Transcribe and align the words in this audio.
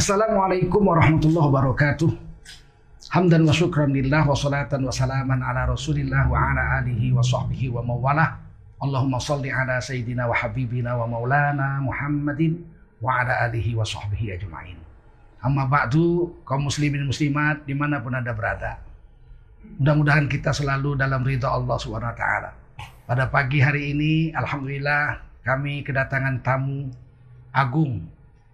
Assalamualaikum 0.00 0.80
warahmatullahi 0.80 1.44
wabarakatuh. 1.52 2.08
Hamdan 3.12 3.44
wa 3.44 3.52
syukran 3.52 3.92
lillah 3.92 4.24
wa 4.24 4.32
salatan 4.32 4.80
wa 4.80 4.88
salaman 4.88 5.44
ala 5.44 5.68
rasulillah 5.68 6.24
wa 6.24 6.40
ala 6.40 6.80
alihi 6.80 7.12
wa 7.12 7.20
sahbihi 7.20 7.68
wa 7.68 7.84
mawalah. 7.84 8.40
Allahumma 8.80 9.20
salli 9.20 9.52
ala 9.52 9.76
sayyidina 9.76 10.24
wa 10.24 10.32
habibina 10.32 10.96
wa 10.96 11.04
maulana 11.04 11.84
Muhammadin 11.84 12.64
wa 13.04 13.20
ala 13.20 13.44
alihi 13.44 13.76
wa 13.76 13.84
sahbihi 13.84 14.40
ajma'in. 14.40 14.80
Amma 15.44 15.68
ba'du 15.68 16.32
kaum 16.48 16.72
muslimin 16.72 17.04
muslimat 17.04 17.68
di 17.68 17.76
mana 17.76 18.00
pun 18.00 18.16
anda 18.16 18.32
berada. 18.32 18.80
Mudah-mudahan 19.84 20.32
kita 20.32 20.56
selalu 20.56 20.96
dalam 20.96 21.20
ridha 21.28 21.52
Allah 21.52 21.76
ta'ala. 22.16 22.50
Pada 23.04 23.28
pagi 23.28 23.60
hari 23.60 23.92
ini 23.92 24.32
Alhamdulillah 24.32 25.20
kami 25.44 25.84
kedatangan 25.84 26.40
tamu 26.40 26.88
agung 27.52 28.08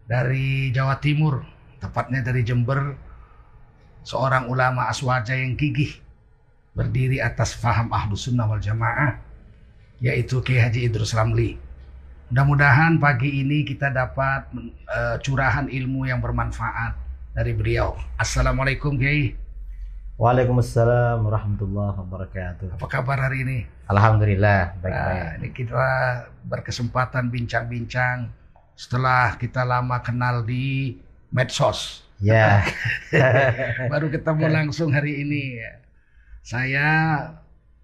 dari 0.07 0.71
Jawa 0.71 1.03
Timur, 1.03 1.43
tepatnya 1.83 2.23
dari 2.23 2.47
Jember, 2.47 2.95
seorang 4.07 4.47
ulama 4.47 4.87
aswaja 4.87 5.35
yang 5.35 5.59
gigih 5.59 5.99
berdiri 6.79 7.19
atas 7.19 7.59
faham 7.59 7.91
ahlu 7.91 8.15
sunnah 8.15 8.47
wal 8.47 8.63
jamaah 8.63 9.19
yaitu 9.99 10.39
Kiai 10.47 10.63
Haji 10.63 10.87
Idrus 10.87 11.17
Ramli. 11.17 11.59
Mudah-mudahan 12.31 12.99
pagi 12.99 13.43
ini 13.43 13.63
kita 13.63 13.91
dapat 13.91 14.51
uh, 14.91 15.17
curahan 15.23 15.71
ilmu 15.71 16.07
yang 16.07 16.19
bermanfaat 16.23 16.95
dari 17.35 17.55
beliau. 17.55 17.99
Assalamualaikum 18.19 18.99
Kiai. 18.99 19.35
Waalaikumsalam 20.17 21.23
warahmatullahi 21.23 21.97
wabarakatuh. 22.03 22.81
Apa 22.81 22.87
kabar 22.89 23.21
hari 23.21 23.45
ini? 23.45 23.59
Alhamdulillah 23.89 24.81
baik-baik. 24.81 25.23
Nah, 25.23 25.33
ini 25.39 25.49
kita 25.53 25.87
berkesempatan 26.49 27.29
bincang-bincang 27.29 28.33
setelah 28.77 29.41
kita 29.41 29.65
lama 29.65 29.99
kenal 30.05 30.45
di 30.45 30.95
medsos. 31.33 32.05
Ya. 32.21 32.61
Baru 33.93 34.13
ketemu 34.13 34.47
langsung 34.53 34.93
hari 34.93 35.25
ini. 35.25 35.65
Saya 36.45 37.19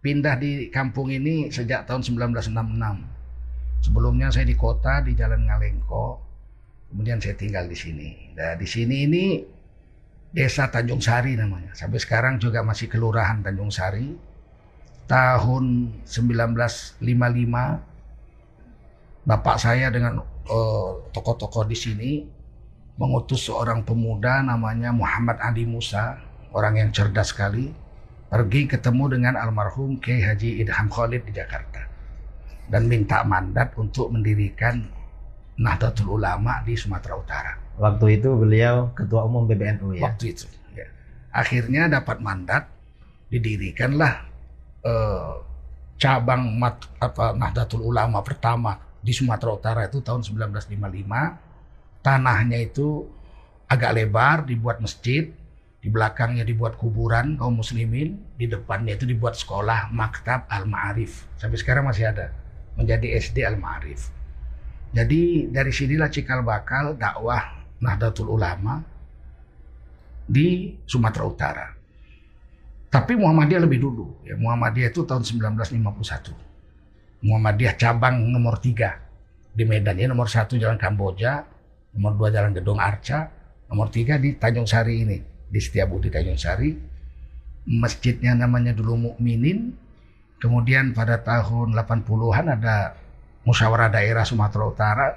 pindah 0.04 0.36
di 0.38 0.68
kampung 0.68 1.08
ini 1.10 1.48
sejak 1.48 1.88
tahun 1.88 2.04
1966. 2.04 3.82
Sebelumnya 3.82 4.30
saya 4.30 4.46
di 4.46 4.54
kota 4.54 5.02
di 5.02 5.16
Jalan 5.18 5.48
Ngalengko. 5.48 6.22
Kemudian 6.92 7.18
saya 7.18 7.34
tinggal 7.34 7.66
di 7.66 7.74
sini. 7.74 8.36
Nah, 8.36 8.54
di 8.54 8.68
sini 8.68 9.08
ini 9.08 9.24
Desa 10.28 10.68
Tanjung 10.68 11.00
Sari 11.00 11.34
namanya. 11.34 11.72
Sampai 11.72 11.98
sekarang 11.98 12.36
juga 12.36 12.60
masih 12.60 12.86
Kelurahan 12.86 13.40
Tanjung 13.40 13.72
Sari. 13.72 14.12
Tahun 15.08 15.64
1955 16.04 17.91
bapak 19.22 19.56
saya 19.58 19.90
dengan 19.90 20.18
eh, 20.22 20.90
tokoh-tokoh 21.14 21.64
uh, 21.66 21.68
di 21.68 21.78
sini 21.78 22.10
mengutus 22.98 23.46
seorang 23.48 23.86
pemuda 23.86 24.42
namanya 24.44 24.92
Muhammad 24.92 25.40
Adi 25.40 25.64
Musa, 25.64 26.18
orang 26.52 26.78
yang 26.78 26.90
cerdas 26.92 27.32
sekali, 27.32 27.72
pergi 28.28 28.68
ketemu 28.68 29.18
dengan 29.18 29.34
almarhum 29.38 29.98
Kiai 29.98 30.20
Haji 30.20 30.60
Idham 30.60 30.92
Khalid 30.92 31.24
di 31.24 31.32
Jakarta 31.32 31.88
dan 32.68 32.86
minta 32.86 33.24
mandat 33.24 33.74
untuk 33.80 34.12
mendirikan 34.12 34.86
Nahdlatul 35.58 36.20
Ulama 36.20 36.64
di 36.64 36.76
Sumatera 36.76 37.14
Utara. 37.16 37.52
Waktu 37.80 38.20
itu 38.20 38.28
beliau 38.36 38.92
ketua 38.92 39.24
umum 39.24 39.48
PBNU 39.48 39.96
ya. 39.96 40.08
Waktu 40.08 40.36
itu. 40.36 40.46
Ya. 40.76 40.88
Akhirnya 41.32 41.88
dapat 41.88 42.20
mandat, 42.20 42.68
didirikanlah 43.28 44.28
eh, 44.84 45.32
cabang 46.00 46.56
mat, 46.56 46.88
apa 47.00 47.36
Nahdlatul 47.36 47.84
Ulama 47.84 48.20
pertama 48.24 48.91
di 49.02 49.12
Sumatera 49.12 49.50
Utara 49.52 49.82
itu 49.84 49.98
tahun 50.00 50.22
1955 50.22 50.72
tanahnya 52.00 52.58
itu 52.62 53.10
agak 53.66 53.92
lebar 53.98 54.46
dibuat 54.46 54.78
masjid 54.78 55.28
di 55.82 55.88
belakangnya 55.90 56.46
dibuat 56.46 56.78
kuburan 56.78 57.34
kaum 57.34 57.58
muslimin 57.58 58.22
di 58.38 58.46
depannya 58.46 58.94
itu 58.94 59.02
dibuat 59.02 59.34
sekolah 59.34 59.90
maktab 59.90 60.46
al 60.46 60.70
ma'arif 60.70 61.26
sampai 61.36 61.58
sekarang 61.58 61.84
masih 61.90 62.06
ada 62.06 62.30
menjadi 62.78 63.18
SD 63.18 63.42
al 63.42 63.58
ma'arif 63.58 64.14
jadi 64.92 65.48
dari 65.48 65.72
sinilah 65.72 66.12
cikal 66.12 66.44
bakal 66.44 66.94
dakwah 67.00 67.64
Nahdlatul 67.80 68.28
Ulama 68.28 68.84
di 70.28 70.76
Sumatera 70.84 71.24
Utara. 71.24 71.66
Tapi 72.92 73.16
Muhammadiyah 73.16 73.64
lebih 73.64 73.80
dulu. 73.80 74.20
Ya 74.22 74.36
Muhammadiyah 74.36 74.92
itu 74.92 75.02
tahun 75.08 75.24
1951 75.24 76.51
Muhammadiyah 77.22 77.74
cabang 77.78 78.18
nomor 78.28 78.58
3 78.58 79.54
di 79.54 79.64
Medan 79.64 79.96
ya 79.98 80.10
nomor 80.10 80.26
satu 80.26 80.58
Jalan 80.58 80.76
Kamboja 80.76 81.52
nomor 81.96 82.12
dua 82.16 82.28
Jalan 82.32 82.52
Gedung 82.56 82.80
Arca, 82.80 83.28
nomor 83.68 83.92
tiga 83.92 84.16
di 84.16 84.36
Tanjung 84.36 84.64
Sari 84.64 85.04
ini, 85.04 85.18
di 85.48 85.60
Setiabudi 85.60 86.08
Tanjung 86.08 86.40
Sari. 86.40 86.72
Masjidnya 87.68 88.34
namanya 88.34 88.74
dulu 88.74 89.12
Mukminin. 89.12 89.76
Kemudian 90.42 90.90
pada 90.90 91.22
tahun 91.22 91.70
80-an 91.78 92.46
ada 92.58 92.98
musyawarah 93.46 93.94
daerah 93.94 94.26
Sumatera 94.26 94.64
Utara. 94.66 95.08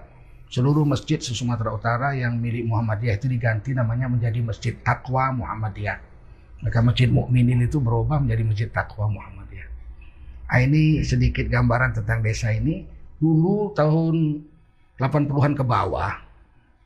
Seluruh 0.46 0.86
masjid 0.86 1.18
di 1.18 1.34
Sumatera 1.34 1.74
Utara 1.74 2.14
yang 2.14 2.38
milik 2.38 2.70
Muhammadiyah 2.70 3.18
itu 3.18 3.26
diganti 3.26 3.74
namanya 3.74 4.06
menjadi 4.06 4.46
Masjid 4.46 4.78
Takwa 4.78 5.34
Muhammadiyah. 5.34 5.98
Maka 6.62 6.80
Masjid 6.86 7.10
Mukminin 7.10 7.66
itu 7.66 7.82
berubah 7.82 8.22
menjadi 8.22 8.44
Masjid 8.46 8.70
Takwa 8.70 9.10
Muhammadiyah. 9.10 9.35
Nah, 10.46 10.60
ini 10.62 11.02
sedikit 11.02 11.50
gambaran 11.50 11.98
tentang 11.98 12.22
desa 12.22 12.54
ini. 12.54 12.86
Dulu 13.18 13.74
tahun 13.74 14.44
80-an 15.00 15.54
ke 15.58 15.64
bawah, 15.66 16.14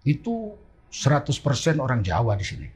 itu 0.08 0.56
100% 0.90 1.78
orang 1.78 2.02
Jawa 2.02 2.34
di 2.40 2.46
sini. 2.46 2.68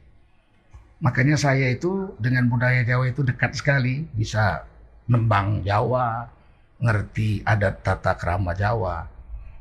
Makanya 1.02 1.34
saya 1.34 1.68
itu 1.72 2.14
dengan 2.20 2.46
budaya 2.46 2.86
Jawa 2.86 3.10
itu 3.10 3.26
dekat 3.26 3.58
sekali, 3.58 4.06
bisa 4.14 4.62
nembang 5.10 5.66
Jawa, 5.66 6.30
ngerti 6.78 7.42
adat 7.42 7.82
tata 7.82 8.14
kerama 8.14 8.54
Jawa. 8.54 9.08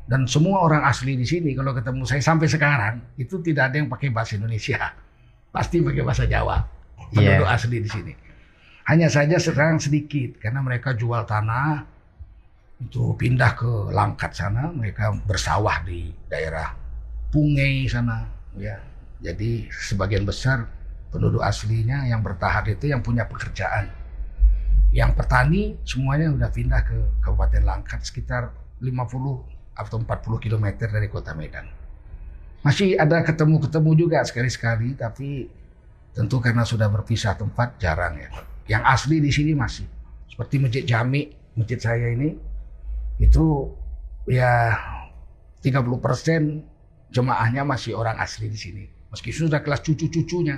Dan 0.03 0.27
semua 0.27 0.59
orang 0.59 0.83
asli 0.83 1.15
di 1.15 1.23
sini 1.23 1.55
kalau 1.55 1.71
ketemu 1.71 2.03
saya 2.03 2.19
sampai 2.19 2.47
sekarang 2.51 3.15
itu 3.15 3.39
tidak 3.39 3.71
ada 3.71 3.75
yang 3.79 3.87
pakai 3.87 4.11
bahasa 4.11 4.35
Indonesia. 4.35 4.91
Pasti 5.49 5.79
pakai 5.79 6.03
bahasa 6.03 6.27
Jawa. 6.27 6.59
Penduduk 7.13 7.47
yeah. 7.47 7.55
asli 7.55 7.77
di 7.79 7.89
sini. 7.89 8.13
Hanya 8.83 9.07
saja 9.07 9.39
sekarang 9.39 9.79
sedikit 9.79 10.43
karena 10.43 10.59
mereka 10.59 10.91
jual 10.91 11.23
tanah 11.23 11.87
itu 12.83 13.15
pindah 13.15 13.55
ke 13.55 13.71
Langkat 13.95 14.35
sana, 14.35 14.67
mereka 14.75 15.15
bersawah 15.23 15.79
di 15.87 16.11
daerah 16.27 16.75
Pungai 17.31 17.87
sana 17.87 18.27
ya. 18.59 18.77
Jadi 19.23 19.71
sebagian 19.71 20.27
besar 20.27 20.67
penduduk 21.09 21.39
aslinya 21.39 22.05
yang 22.05 22.19
bertahan 22.19 22.75
itu 22.75 22.91
yang 22.91 22.99
punya 22.99 23.23
pekerjaan. 23.23 23.87
Yang 24.93 25.11
petani 25.17 25.73
semuanya 25.87 26.29
udah 26.29 26.49
pindah 26.51 26.81
ke 26.85 26.97
Kabupaten 27.23 27.63
Langkat 27.63 28.03
sekitar 28.05 28.51
50 28.83 29.79
atau 29.79 29.97
40 29.97 30.43
km 30.43 30.65
dari 30.91 31.07
kota 31.09 31.33
Medan. 31.33 31.65
Masih 32.61 32.99
ada 32.99 33.23
ketemu-ketemu 33.25 33.91
juga 33.95 34.21
sekali-sekali 34.21 34.93
tapi 34.93 35.49
tentu 36.13 36.37
karena 36.37 36.61
sudah 36.61 36.91
berpisah 36.91 37.33
tempat 37.33 37.81
jarang 37.81 38.19
ya. 38.21 38.29
Yang 38.67 38.83
asli 38.87 39.17
di 39.19 39.31
sini 39.31 39.51
masih 39.55 39.87
seperti 40.31 40.57
Masjid 40.57 40.83
Jami, 40.87 41.29
masjid 41.53 41.77
saya 41.77 42.09
ini 42.09 42.33
itu 43.21 43.69
ya 44.25 44.73
30 45.61 45.85
persen 46.01 46.65
jemaahnya 47.13 47.61
masih 47.61 47.93
orang 47.93 48.17
asli 48.17 48.49
di 48.49 48.57
sini. 48.57 48.83
Meski 49.13 49.29
sudah 49.29 49.61
kelas 49.61 49.85
cucu-cucunya. 49.85 50.57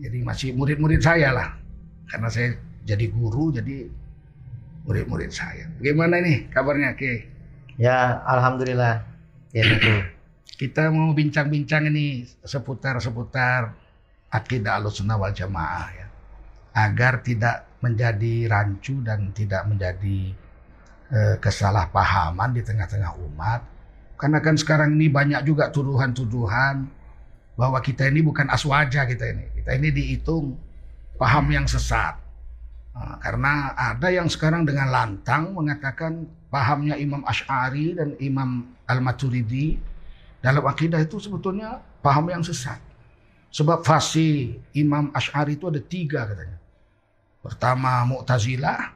Jadi 0.00 0.18
masih 0.26 0.50
murid-murid 0.58 0.98
saya 0.98 1.30
lah. 1.30 1.48
Karena 2.10 2.26
saya 2.26 2.58
jadi 2.82 3.06
guru, 3.06 3.54
jadi 3.54 3.86
murid-murid 4.82 5.30
saya. 5.30 5.70
Bagaimana 5.78 6.18
ini 6.18 6.50
kabarnya, 6.50 6.98
Ki? 6.98 7.22
Ya, 7.78 8.18
Alhamdulillah. 8.26 9.06
Ya, 9.54 9.62
Kita 10.58 10.90
mau 10.90 11.14
bincang-bincang 11.14 11.86
ini 11.88 12.26
seputar-seputar 12.42 13.78
akidah 14.28 14.82
al-sunnah 14.82 15.16
wal 15.16 15.32
jamaah 15.32 15.88
ya. 15.94 16.09
Agar 16.70 17.20
tidak 17.26 17.66
menjadi 17.82 18.46
rancu 18.46 19.02
dan 19.02 19.34
tidak 19.34 19.66
menjadi 19.66 20.34
eh, 21.10 21.36
kesalahpahaman 21.42 22.54
di 22.54 22.62
tengah-tengah 22.62 23.16
umat 23.30 23.60
karena 24.20 24.36
kan 24.44 24.52
sekarang 24.52 25.00
ini 25.00 25.08
banyak 25.08 25.48
juga 25.48 25.72
tuduhan-tuduhan 25.72 26.84
bahwa 27.56 27.80
kita 27.80 28.04
ini 28.12 28.20
bukan 28.20 28.52
aswaja 28.52 29.08
kita 29.08 29.32
ini. 29.32 29.48
Kita 29.56 29.72
ini 29.80 29.88
dihitung 29.88 30.60
paham 31.16 31.48
yang 31.48 31.64
sesat. 31.64 32.20
Nah, 32.92 33.16
karena 33.24 33.72
ada 33.72 34.12
yang 34.12 34.28
sekarang 34.28 34.68
dengan 34.68 34.92
lantang 34.92 35.56
mengatakan 35.56 36.28
pahamnya 36.52 37.00
Imam 37.00 37.24
Ash'ari 37.24 37.96
dan 37.96 38.12
Imam 38.20 38.68
Al-Maturidi 38.84 39.80
dalam 40.44 40.68
akidah 40.68 41.00
itu 41.00 41.16
sebetulnya 41.16 41.80
paham 42.04 42.28
yang 42.28 42.44
sesat. 42.44 42.76
Sebab 43.56 43.88
fasi 43.88 44.60
Imam 44.76 45.08
Ash'ari 45.16 45.56
itu 45.56 45.64
ada 45.64 45.80
tiga 45.80 46.28
katanya. 46.28 46.59
Pertama 47.40 48.04
Mu'tazilah, 48.04 48.92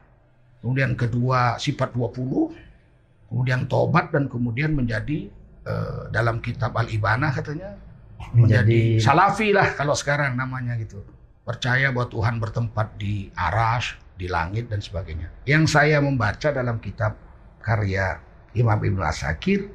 kemudian 0.60 0.92
kedua 0.92 1.56
sifat 1.56 1.96
20, 1.96 3.28
kemudian 3.32 3.64
tobat 3.64 4.12
dan 4.12 4.28
kemudian 4.28 4.76
menjadi 4.76 5.32
uh, 5.64 6.12
dalam 6.12 6.44
kitab 6.44 6.76
Al-Ibanah 6.76 7.32
katanya 7.32 7.80
menjadi 8.36 9.00
Menjadi- 9.00 9.02
salafi 9.02 9.48
lah 9.56 9.72
kalau 9.72 9.96
sekarang 9.96 10.36
namanya 10.36 10.76
gitu. 10.76 11.00
Percaya 11.44 11.92
bahwa 11.92 12.08
Tuhan 12.08 12.40
bertempat 12.40 12.96
di 12.96 13.28
aras, 13.36 14.00
di 14.16 14.28
langit 14.32 14.72
dan 14.72 14.80
sebagainya. 14.80 15.28
Yang 15.44 15.76
saya 15.76 16.00
membaca 16.00 16.48
dalam 16.48 16.80
kitab 16.80 17.20
karya 17.60 18.20
Imam 18.56 18.80
Ibnu 18.80 19.04
Asakir, 19.04 19.68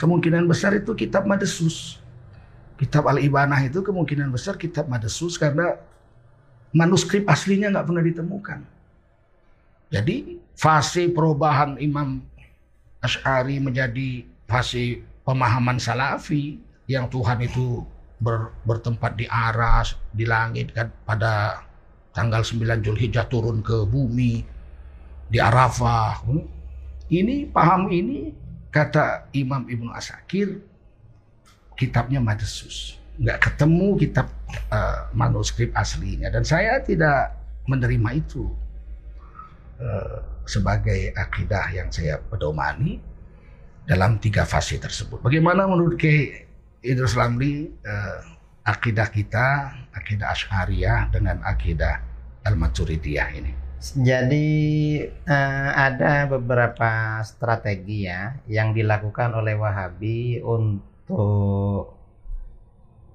kemungkinan 0.00 0.48
besar 0.48 0.72
itu 0.72 0.96
kitab 0.96 1.28
Madesus. 1.28 2.00
Kitab 2.80 3.04
Al-Ibanah 3.08 3.60
itu 3.60 3.84
kemungkinan 3.84 4.32
besar 4.32 4.56
kitab 4.56 4.88
Madesus 4.88 5.36
karena 5.36 5.76
manuskrip 6.72 7.28
aslinya 7.28 7.72
nggak 7.72 7.86
pernah 7.86 8.04
ditemukan. 8.04 8.60
Jadi 9.92 10.40
fase 10.56 11.12
perubahan 11.12 11.76
Imam 11.76 12.24
Ash'ari 13.04 13.60
menjadi 13.60 14.24
fase 14.48 15.04
pemahaman 15.24 15.76
salafi 15.76 16.56
yang 16.88 17.12
Tuhan 17.12 17.44
itu 17.44 17.84
ber- 18.22 18.54
bertempat 18.64 19.18
di 19.18 19.26
aras, 19.28 19.98
di 20.14 20.24
langit 20.24 20.72
kan 20.72 20.88
pada 21.04 21.64
tanggal 22.14 22.44
9 22.44 22.84
Zulhijjah 22.84 23.26
turun 23.26 23.60
ke 23.60 23.84
bumi 23.84 24.44
di 25.28 25.38
Arafah. 25.40 26.24
Ini 27.12 27.48
paham 27.52 27.92
ini 27.92 28.32
kata 28.72 29.28
Imam 29.36 29.68
Ibnu 29.68 29.92
Asakir 29.92 30.60
kitabnya 31.76 32.22
Madesus. 32.22 33.01
Nggak 33.22 33.38
ketemu 33.38 33.86
kitab 34.02 34.26
eh, 34.50 35.00
manuskrip 35.14 35.70
aslinya 35.78 36.28
dan 36.34 36.42
saya 36.42 36.82
tidak 36.82 37.38
menerima 37.70 38.10
itu 38.18 38.50
eh, 39.78 40.18
sebagai 40.42 41.14
akidah 41.14 41.70
yang 41.70 41.88
saya 41.94 42.18
pedomani 42.18 42.98
dalam 43.86 44.18
tiga 44.18 44.46
fase 44.46 44.78
tersebut. 44.78 45.22
Bagaimana 45.22 45.66
menurut 45.66 45.98
Kiai 45.98 46.46
Idrus 46.82 47.14
Lamli 47.14 47.70
eh, 47.70 48.18
akidah 48.66 49.08
kita, 49.10 49.46
akidah 49.94 50.34
Asy'ariyah 50.34 51.10
dengan 51.10 51.42
akidah 51.46 52.02
Al-Maturidiyah 52.42 53.28
ini? 53.38 53.52
Jadi 53.82 54.48
eh, 55.02 55.68
ada 55.74 56.30
beberapa 56.30 57.18
strategi 57.26 58.06
ya 58.06 58.38
yang 58.46 58.70
dilakukan 58.70 59.34
oleh 59.34 59.58
Wahabi 59.58 60.38
untuk 60.38 62.01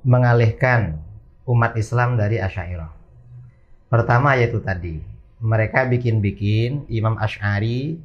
mengalihkan 0.07 1.03
umat 1.43 1.75
Islam 1.75 2.15
dari 2.15 2.39
Asy'ariyah. 2.39 2.87
Pertama 3.91 4.39
yaitu 4.39 4.63
tadi, 4.63 5.03
mereka 5.43 5.83
bikin-bikin 5.83 6.87
Imam 6.87 7.19
Asy'ari 7.19 7.99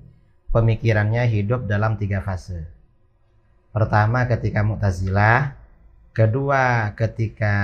pemikirannya 0.50 1.22
hidup 1.30 1.70
dalam 1.70 1.94
tiga 1.94 2.18
fase. 2.18 2.66
Pertama 3.70 4.26
ketika 4.26 4.66
Mu'tazilah, 4.66 5.54
kedua 6.10 6.90
ketika 6.98 7.54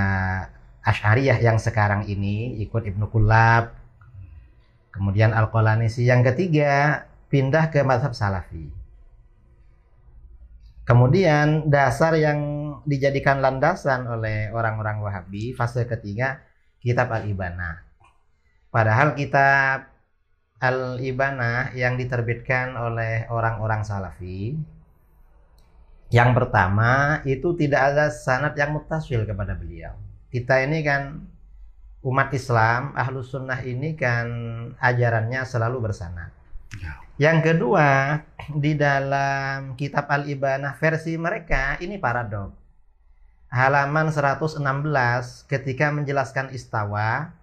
Asy'ariyah 0.87 1.43
yang 1.43 1.59
sekarang 1.59 2.07
ini 2.07 2.63
ikut 2.63 2.87
Ibnu 2.87 3.11
Kullab, 3.11 3.75
kemudian 4.95 5.35
Al-Qalanisi 5.35 6.07
yang 6.07 6.23
ketiga 6.23 7.05
pindah 7.27 7.75
ke 7.75 7.83
mazhab 7.83 8.15
Salafi. 8.15 8.78
Kemudian 10.89 11.69
dasar 11.69 12.17
yang 12.17 12.41
dijadikan 12.89 13.45
landasan 13.45 14.09
oleh 14.09 14.49
orang-orang 14.57 15.05
Wahabi 15.05 15.53
fase 15.53 15.85
ketiga 15.85 16.41
kitab 16.81 17.13
Al-Ibanah. 17.13 17.85
Padahal 18.73 19.13
kitab 19.13 19.93
Al-Ibanah 20.57 21.77
yang 21.77 22.01
diterbitkan 22.01 22.73
oleh 22.73 23.29
orang-orang 23.29 23.85
Salafi 23.85 24.57
yang 26.09 26.33
pertama 26.33 27.21
itu 27.29 27.53
tidak 27.53 27.93
ada 27.93 28.09
sanad 28.09 28.57
yang 28.57 28.73
mutasil 28.73 29.29
kepada 29.29 29.53
beliau. 29.53 29.93
Kita 30.33 30.65
ini 30.65 30.81
kan 30.81 31.21
umat 32.01 32.33
Islam, 32.33 32.97
ahlus 32.97 33.29
sunnah 33.29 33.61
ini 33.61 33.93
kan 33.93 34.29
ajarannya 34.81 35.45
selalu 35.45 35.85
bersanad. 35.85 36.33
Ya. 36.81 37.08
Yang 37.19 37.51
kedua, 37.51 38.23
di 38.47 38.79
dalam 38.79 39.75
kitab 39.75 40.07
Al-Ibanah 40.07 40.79
versi 40.79 41.19
mereka 41.19 41.75
ini 41.83 41.99
paradok. 41.99 42.55
Halaman 43.51 44.15
116 44.15 44.63
ketika 45.51 45.91
menjelaskan 45.91 46.55
istawa 46.55 47.35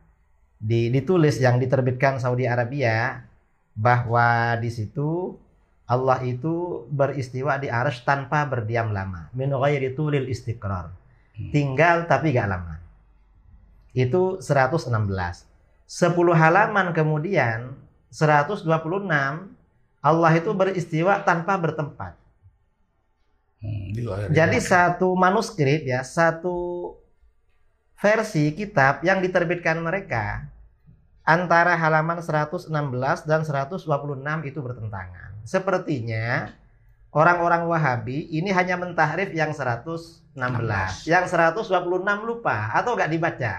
di, 0.64 0.88
ditulis 0.88 1.44
yang 1.44 1.60
diterbitkan 1.60 2.24
Saudi 2.24 2.48
Arabia 2.48 3.28
bahwa 3.76 4.56
di 4.64 4.72
situ 4.72 5.36
Allah 5.84 6.24
itu 6.24 6.88
beristiwa 6.88 7.60
di 7.60 7.68
arsh 7.68 8.08
tanpa 8.08 8.48
berdiam 8.48 8.96
lama. 8.96 9.28
Min 9.36 9.52
ghairi 9.52 9.92
tulil 9.92 10.32
istiqrar. 10.32 10.88
Hmm. 11.36 11.52
Tinggal 11.52 12.08
tapi 12.08 12.32
gak 12.32 12.48
lama. 12.48 12.80
Itu 13.92 14.40
116. 14.40 14.88
10 14.88 14.96
halaman 16.32 16.96
kemudian 16.96 17.76
126 18.08 18.72
Allah 20.06 20.32
itu 20.38 20.54
beristiwa 20.54 21.18
tanpa 21.26 21.58
bertempat. 21.58 22.14
Hmm, 23.58 23.90
luar- 23.98 24.30
Jadi 24.30 24.62
satu 24.62 25.18
manuskrip 25.18 25.82
ya, 25.82 26.06
satu 26.06 26.94
versi 27.98 28.54
kitab 28.54 29.02
yang 29.02 29.18
diterbitkan 29.18 29.82
mereka 29.82 30.46
antara 31.26 31.74
halaman 31.74 32.22
116 32.22 32.70
dan 33.26 33.42
126 33.42 34.46
itu 34.46 34.62
bertentangan. 34.62 35.42
Sepertinya 35.42 36.54
orang-orang 37.10 37.66
Wahabi 37.66 38.30
ini 38.30 38.54
hanya 38.54 38.78
mentahrif 38.78 39.34
yang 39.34 39.50
116, 39.50 40.30
yang 41.10 41.26
126 41.26 41.66
lupa 42.22 42.70
atau 42.78 42.94
nggak 42.94 43.10
dibaca. 43.10 43.54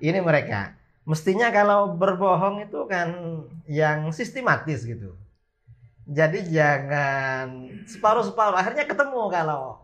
Ini 0.00 0.16
mereka. 0.24 0.72
Mestinya 1.04 1.52
kalau 1.52 1.92
berbohong 1.92 2.64
itu 2.64 2.88
kan 2.88 3.12
yang 3.68 4.08
sistematis 4.10 4.82
gitu. 4.82 5.12
Jadi 6.06 6.54
jangan 6.54 7.66
separuh-separuh. 7.82 8.54
Akhirnya 8.54 8.86
ketemu 8.86 9.26
kalau 9.26 9.82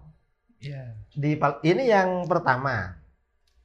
Ya. 0.63 0.95
di 1.11 1.35
ini 1.67 1.91
yang 1.91 2.31
pertama 2.31 2.95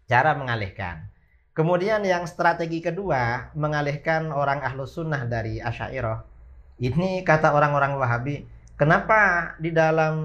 cara 0.10 0.34
mengalihkan. 0.34 1.06
Kemudian 1.54 2.02
yang 2.02 2.26
strategi 2.26 2.82
kedua 2.82 3.54
mengalihkan 3.54 4.34
orang 4.34 4.66
ahlus 4.66 4.98
sunnah 4.98 5.26
dari 5.30 5.62
asyairah. 5.62 6.26
Ini 6.82 7.22
kata 7.22 7.54
orang-orang 7.54 7.98
Wahabi. 7.98 8.46
Kenapa 8.78 9.54
di 9.58 9.74
dalam 9.74 10.18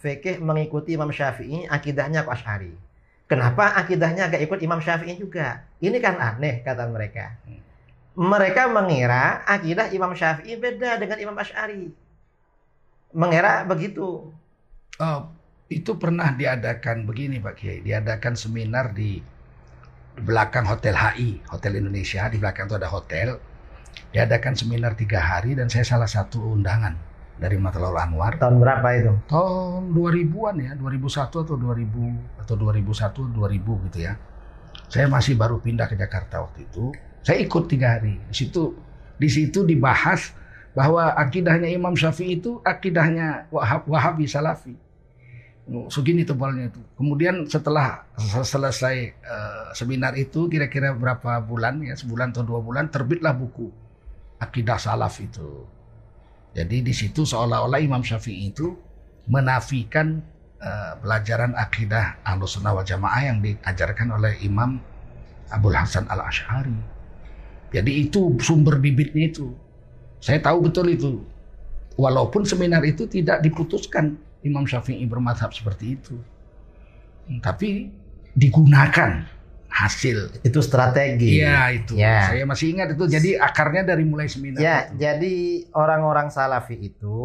fikih 0.00 0.40
mengikuti 0.40 0.96
Imam 0.96 1.12
Syafi'i 1.12 1.68
akidahnya 1.68 2.24
kok 2.24 2.32
asyari? 2.32 2.72
Kenapa 3.28 3.76
akidahnya 3.76 4.32
gak 4.32 4.40
ikut 4.40 4.60
Imam 4.64 4.80
Syafi'i 4.80 5.20
juga? 5.20 5.68
Ini 5.84 6.00
kan 6.00 6.16
aneh 6.16 6.64
kata 6.64 6.88
mereka. 6.88 7.36
Mereka 8.20 8.68
mengira 8.68 9.40
akidah 9.48 9.88
Imam 9.96 10.12
Syafi'i 10.12 10.60
beda 10.60 11.00
dengan 11.00 11.16
Imam 11.16 11.36
Asy'ari. 11.40 11.88
Mengira 13.16 13.64
begitu. 13.64 14.28
Oh, 15.00 15.20
itu 15.72 15.96
pernah 15.96 16.36
diadakan 16.36 17.08
begini 17.08 17.40
Pak 17.40 17.54
Kiai, 17.56 17.80
diadakan 17.80 18.36
seminar 18.36 18.92
di 18.92 19.24
di 20.10 20.22
belakang 20.28 20.68
Hotel 20.68 20.92
HI, 20.92 21.40
Hotel 21.48 21.80
Indonesia, 21.80 22.28
di 22.28 22.36
belakang 22.36 22.68
itu 22.68 22.76
ada 22.76 22.92
hotel. 22.92 23.40
Diadakan 24.12 24.52
seminar 24.52 24.92
tiga 24.98 25.22
hari 25.22 25.56
dan 25.56 25.72
saya 25.72 25.86
salah 25.86 26.10
satu 26.10 26.42
undangan 26.44 26.92
dari 27.40 27.56
Matlaul 27.56 27.96
Anwar. 27.96 28.36
Tahun 28.36 28.60
berapa 28.60 28.88
itu? 29.00 29.12
Tahun 29.30 29.96
2000-an 29.96 30.56
ya, 30.60 30.72
2001 30.76 31.24
atau 31.24 31.56
2000 31.56 32.42
atau 32.42 32.54
2001 32.58 33.32
2000 33.32 33.86
gitu 33.88 33.98
ya. 34.02 34.12
Saya 34.90 35.06
masih 35.08 35.40
baru 35.40 35.62
pindah 35.62 35.88
ke 35.88 35.96
Jakarta 35.96 36.42
waktu 36.42 36.68
itu. 36.68 36.92
Saya 37.20 37.44
ikut 37.44 37.68
tiga 37.68 37.98
hari. 37.98 38.16
Di 38.30 38.34
situ 38.34 38.74
di 39.20 39.28
situ 39.28 39.64
dibahas 39.68 40.32
bahwa 40.72 41.12
akidahnya 41.18 41.68
Imam 41.68 41.92
Syafi'i 41.92 42.40
itu 42.40 42.62
akidahnya 42.62 43.50
Wahab, 43.52 43.84
Wahabi 43.84 44.24
Salafi. 44.24 44.74
Segini 45.86 46.26
tebalnya 46.26 46.66
itu. 46.66 46.82
Kemudian 46.98 47.46
setelah 47.46 48.02
se- 48.18 48.42
selesai 48.42 48.96
eh, 49.14 49.66
seminar 49.76 50.18
itu 50.18 50.50
kira-kira 50.50 50.90
berapa 50.96 51.38
bulan 51.46 51.78
ya, 51.84 51.94
sebulan 51.94 52.34
atau 52.34 52.42
dua 52.42 52.58
bulan 52.58 52.90
terbitlah 52.90 53.30
buku 53.30 53.70
Akidah 54.40 54.80
Salaf 54.80 55.20
itu. 55.22 55.68
Jadi 56.56 56.82
di 56.82 56.90
situ 56.90 57.22
seolah-olah 57.22 57.78
Imam 57.78 58.02
Syafi'i 58.02 58.50
itu 58.50 58.74
menafikan 59.30 60.18
eh, 60.58 60.92
pelajaran 60.98 61.54
akidah 61.54 62.18
Ahlus 62.26 62.58
Sunnah 62.58 62.74
wal 62.74 62.82
Jamaah 62.82 63.22
yang 63.30 63.38
diajarkan 63.38 64.10
oleh 64.16 64.42
Imam 64.42 64.80
Abdul 65.54 65.76
Hasan 65.76 66.10
Al 66.10 66.26
Ash'ari. 66.26 66.74
Jadi 67.70 68.06
itu 68.06 68.34
sumber 68.42 68.78
bibitnya 68.78 69.30
itu. 69.30 69.54
Saya 70.18 70.42
tahu 70.42 70.66
betul 70.68 70.90
itu. 70.90 71.22
Walaupun 71.94 72.42
seminar 72.42 72.82
itu 72.82 73.06
tidak 73.06 73.40
diputuskan 73.40 74.18
Imam 74.42 74.64
Syafi'i 74.64 75.04
bermadhab 75.06 75.52
seperti 75.52 75.96
itu. 76.00 76.16
Tapi 77.40 77.92
digunakan 78.34 79.22
hasil. 79.70 80.42
Itu 80.42 80.58
strategi. 80.60 81.38
Iya 81.40 81.70
itu. 81.70 81.94
Ya. 81.94 82.26
Saya 82.26 82.42
masih 82.42 82.74
ingat 82.74 82.98
itu. 82.98 83.04
Jadi 83.06 83.38
akarnya 83.38 83.86
dari 83.86 84.02
mulai 84.02 84.26
seminar 84.26 84.58
Ya, 84.58 84.90
itu. 84.90 84.98
jadi 84.98 85.34
orang-orang 85.72 86.28
Salafi 86.28 86.74
itu 86.80 87.18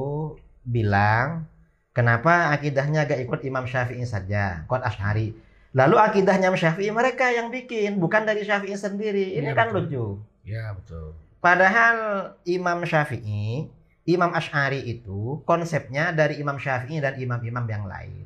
bilang 0.62 1.50
Kenapa 1.96 2.52
akidahnya 2.52 3.08
gak 3.08 3.24
ikut 3.24 3.40
Imam 3.48 3.64
Syafi'i 3.64 4.04
saja, 4.04 4.68
Qad 4.68 4.84
Ash'ari. 4.84 5.32
Lalu 5.72 5.96
akidahnya 5.96 6.52
Imam 6.52 6.60
Syafi'i 6.60 6.92
mereka 6.92 7.32
yang 7.32 7.48
bikin, 7.48 8.04
bukan 8.04 8.28
dari 8.28 8.44
Syafi'i 8.44 8.76
sendiri. 8.76 9.40
Ini 9.40 9.52
Ya, 9.52 9.56
kan 9.56 9.72
betul. 9.72 9.80
lucu. 9.88 10.06
Ya 10.46 10.72
betul. 10.78 11.18
Padahal 11.42 11.98
Imam 12.46 12.86
Syafi'i, 12.86 13.70
Imam 14.06 14.32
Ash'ari 14.34 14.86
itu 14.86 15.42
konsepnya 15.50 16.14
dari 16.14 16.38
Imam 16.38 16.62
Syafi'i 16.62 17.02
dan 17.02 17.18
imam-imam 17.18 17.66
yang 17.66 17.86
lain. 17.90 18.26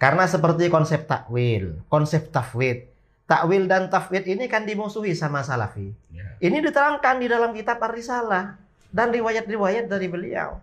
Karena 0.00 0.24
seperti 0.24 0.72
konsep 0.72 1.04
takwil, 1.04 1.80
konsep 1.92 2.32
tafwid. 2.32 2.88
Takwil 3.28 3.68
dan 3.68 3.92
tafwid 3.92 4.24
ini 4.24 4.48
kan 4.48 4.64
dimusuhi 4.64 5.12
sama 5.12 5.44
Salafi. 5.44 5.92
Ya. 6.08 6.24
Ini 6.40 6.64
diterangkan 6.64 7.20
di 7.20 7.28
dalam 7.28 7.52
kitab 7.52 7.80
Ar-Risalah 7.84 8.56
dan 8.88 9.12
riwayat-riwayat 9.12 9.92
dari 9.92 10.08
beliau. 10.08 10.56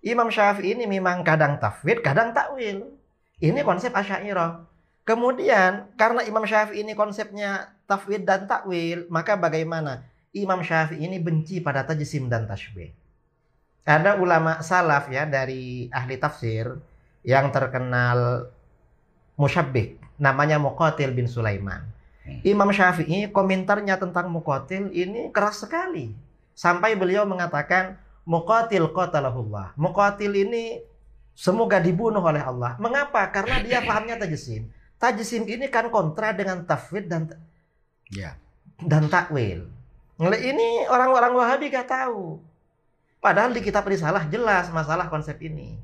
Imam 0.00 0.32
Syafi'i 0.32 0.72
ini 0.72 0.88
memang 0.88 1.20
kadang 1.20 1.60
tafwid, 1.60 2.00
kadang 2.00 2.32
takwil. 2.32 2.88
Ini 3.38 3.60
konsep 3.60 3.92
Asy'ariyah. 3.92 4.64
Kemudian 5.04 5.92
karena 6.00 6.24
Imam 6.24 6.48
Syafi'i 6.48 6.80
ini 6.80 6.96
konsepnya 6.96 7.76
tafwid 7.88 8.28
dan 8.28 8.44
takwil, 8.44 9.08
maka 9.08 9.34
bagaimana? 9.40 10.04
Imam 10.36 10.60
Syafi'i 10.60 11.08
ini 11.08 11.16
benci 11.16 11.64
pada 11.64 11.88
tajsim 11.88 12.28
dan 12.28 12.44
tashbih. 12.44 12.92
Ada 13.88 14.20
ulama 14.20 14.60
salaf 14.60 15.08
ya 15.08 15.24
dari 15.24 15.88
ahli 15.88 16.20
tafsir 16.20 16.76
yang 17.24 17.48
terkenal 17.48 18.52
musyabbih, 19.40 19.96
namanya 20.20 20.60
Muqatil 20.60 21.16
bin 21.16 21.24
Sulaiman. 21.24 21.88
Imam 22.44 22.68
Syafi'i 22.68 23.32
komentarnya 23.32 23.96
tentang 23.96 24.28
Muqatil 24.28 24.92
ini 24.92 25.32
keras 25.32 25.64
sekali. 25.64 26.12
Sampai 26.52 26.92
beliau 26.92 27.24
mengatakan 27.24 27.96
Muqatil 28.28 28.92
qatalahullah. 28.92 29.72
Muqatil 29.80 30.36
ini 30.36 30.84
semoga 31.32 31.80
dibunuh 31.80 32.20
oleh 32.20 32.44
Allah. 32.44 32.76
Mengapa? 32.76 33.24
Karena 33.32 33.64
dia 33.64 33.80
pahamnya 33.80 34.20
tajsim. 34.20 34.68
Tajsim 35.00 35.48
ini 35.48 35.72
kan 35.72 35.88
kontra 35.88 36.36
dengan 36.36 36.68
tafwid 36.68 37.08
dan 37.08 37.32
Ya. 38.12 38.38
dan 38.78 39.10
takwil. 39.10 39.66
Ini 40.18 40.86
orang-orang 40.90 41.34
Wahabi 41.34 41.70
gak 41.70 41.90
tahu. 41.90 42.38
Padahal 43.18 43.50
di 43.50 43.62
kitab 43.62 43.86
Risalah 43.86 44.30
jelas 44.30 44.70
masalah 44.70 45.10
konsep 45.10 45.34
ini. 45.42 45.78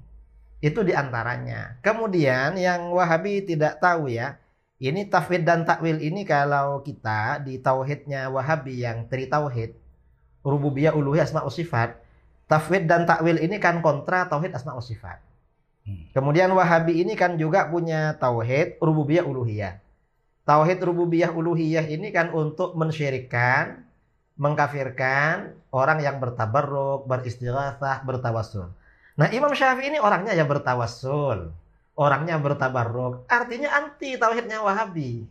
Itu 0.62 0.86
di 0.86 0.94
antaranya. 0.94 1.76
Kemudian 1.82 2.54
yang 2.54 2.94
Wahabi 2.94 3.42
tidak 3.42 3.82
tahu 3.82 4.08
ya. 4.08 4.38
Ini 4.78 5.06
tafwid 5.10 5.46
dan 5.46 5.62
takwil 5.66 6.02
ini 6.02 6.26
kalau 6.26 6.82
kita 6.82 7.42
di 7.42 7.58
tauhidnya 7.58 8.30
Wahabi 8.30 8.82
yang 8.82 9.06
tri 9.10 9.26
tauhid. 9.26 9.74
Rububiyah, 10.44 10.96
uluhiyah, 10.96 11.24
asma 11.28 11.46
sifat. 11.50 12.00
Tafwid 12.48 12.84
dan 12.88 13.08
takwil 13.08 13.40
ini 13.40 13.56
kan 13.60 13.80
kontra 13.80 14.28
tauhid 14.28 14.54
asma 14.54 14.76
sifat. 14.80 15.20
Hmm. 15.84 16.08
Kemudian 16.16 16.48
Wahabi 16.54 17.00
ini 17.02 17.12
kan 17.12 17.36
juga 17.36 17.68
punya 17.68 18.16
tauhid 18.16 18.80
rububiyah 18.80 19.24
uluhiyah. 19.28 19.83
Tauhid 20.44 20.76
rububiyah 20.84 21.32
uluhiyah 21.32 21.88
ini 21.88 22.12
kan 22.12 22.28
untuk 22.36 22.76
mensyirikkan, 22.76 23.80
mengkafirkan 24.36 25.56
orang 25.72 26.04
yang 26.04 26.20
bertabarruk, 26.20 27.08
beristighatsah, 27.08 28.04
bertawassul. 28.04 28.68
Nah, 29.16 29.32
Imam 29.32 29.56
Syafi'i 29.56 29.88
ini 29.94 29.98
orangnya 30.02 30.36
ya 30.36 30.44
bertawassul, 30.44 31.48
orangnya 31.96 32.36
bertabarruk, 32.36 33.24
artinya 33.30 33.72
anti 33.72 34.20
tauhidnya 34.20 34.60
Wahabi. 34.60 35.24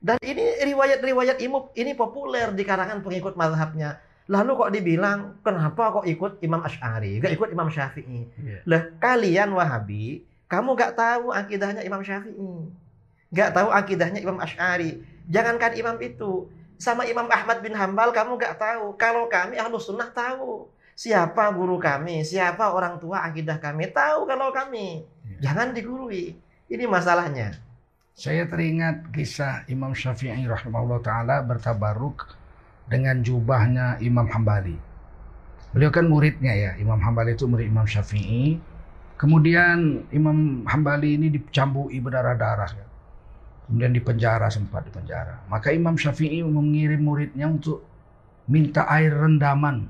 Dan 0.00 0.16
ini 0.24 0.64
riwayat-riwayat 0.64 1.44
imam 1.44 1.68
ini 1.76 1.92
populer 1.92 2.48
di 2.56 2.64
kalangan 2.64 3.04
pengikut 3.04 3.36
mazhabnya. 3.36 4.00
Lalu 4.32 4.50
kok 4.56 4.72
dibilang, 4.72 5.18
kenapa 5.44 6.00
kok 6.00 6.06
ikut 6.06 6.40
Imam 6.40 6.62
Ash'ari, 6.62 7.18
gak 7.20 7.34
ikut 7.34 7.50
Imam 7.50 7.68
Syafi'i? 7.68 8.30
Ya. 8.40 8.62
Lah 8.64 8.82
kalian 9.02 9.52
Wahabi, 9.52 10.24
kamu 10.48 10.78
gak 10.78 10.96
tahu 10.96 11.34
akidahnya 11.34 11.82
Imam 11.84 12.00
Syafi'i. 12.00 12.70
Gak 13.30 13.54
tahu 13.54 13.70
akidahnya 13.70 14.18
Imam 14.18 14.42
Ash'ari. 14.42 15.02
Jangankan 15.30 15.78
imam 15.78 15.96
itu. 16.02 16.50
Sama 16.80 17.06
Imam 17.06 17.28
Ahmad 17.30 17.62
bin 17.62 17.76
Hambal 17.76 18.10
kamu 18.10 18.34
gak 18.40 18.58
tahu. 18.58 18.98
Kalau 18.98 19.30
kami 19.30 19.56
Ahlus 19.60 19.86
Sunnah 19.86 20.10
tahu. 20.10 20.66
Siapa 21.00 21.48
guru 21.56 21.80
kami, 21.80 22.28
siapa 22.28 22.76
orang 22.76 23.00
tua 23.00 23.24
akidah 23.24 23.56
kami. 23.56 23.88
Tahu 23.88 24.28
kalau 24.28 24.52
kami. 24.52 25.06
Ya. 25.40 25.48
Jangan 25.48 25.72
digurui. 25.72 26.36
Ini 26.68 26.84
masalahnya. 26.84 27.56
Saya 28.12 28.44
teringat 28.44 29.08
kisah 29.16 29.64
Imam 29.72 29.96
Syafi'i 29.96 30.44
rahimahullah 30.44 31.00
taala 31.00 31.40
bertabaruk 31.40 32.36
dengan 32.84 33.24
jubahnya 33.24 33.96
Imam 34.04 34.28
Hambali. 34.28 34.76
Beliau 35.72 35.88
kan 35.88 36.04
muridnya 36.04 36.52
ya, 36.52 36.70
Imam 36.76 37.00
Hambali 37.00 37.32
itu 37.32 37.48
murid 37.48 37.70
Imam 37.70 37.88
Syafi'i. 37.88 38.60
Kemudian 39.16 40.04
Imam 40.12 40.68
Hambali 40.68 41.16
ini 41.16 41.32
dicambui 41.32 41.96
berdarah-darah 41.96 42.70
ya. 42.76 42.89
Kemudian 43.70 43.94
dipenjara 43.94 44.50
sempat 44.50 44.82
dipenjara. 44.82 45.46
Maka 45.46 45.70
Imam 45.70 45.94
Syafi'i 45.94 46.42
mengirim 46.42 47.06
muridnya 47.06 47.46
untuk 47.46 47.86
minta 48.50 48.82
air 48.90 49.14
rendaman 49.14 49.86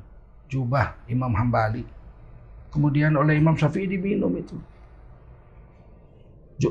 jubah 0.52 1.00
Imam 1.08 1.32
Hambali. 1.32 1.88
Kemudian 2.68 3.16
oleh 3.16 3.40
Imam 3.40 3.56
Syafi'i 3.56 3.88
diminum 3.88 4.36
itu. 4.36 4.52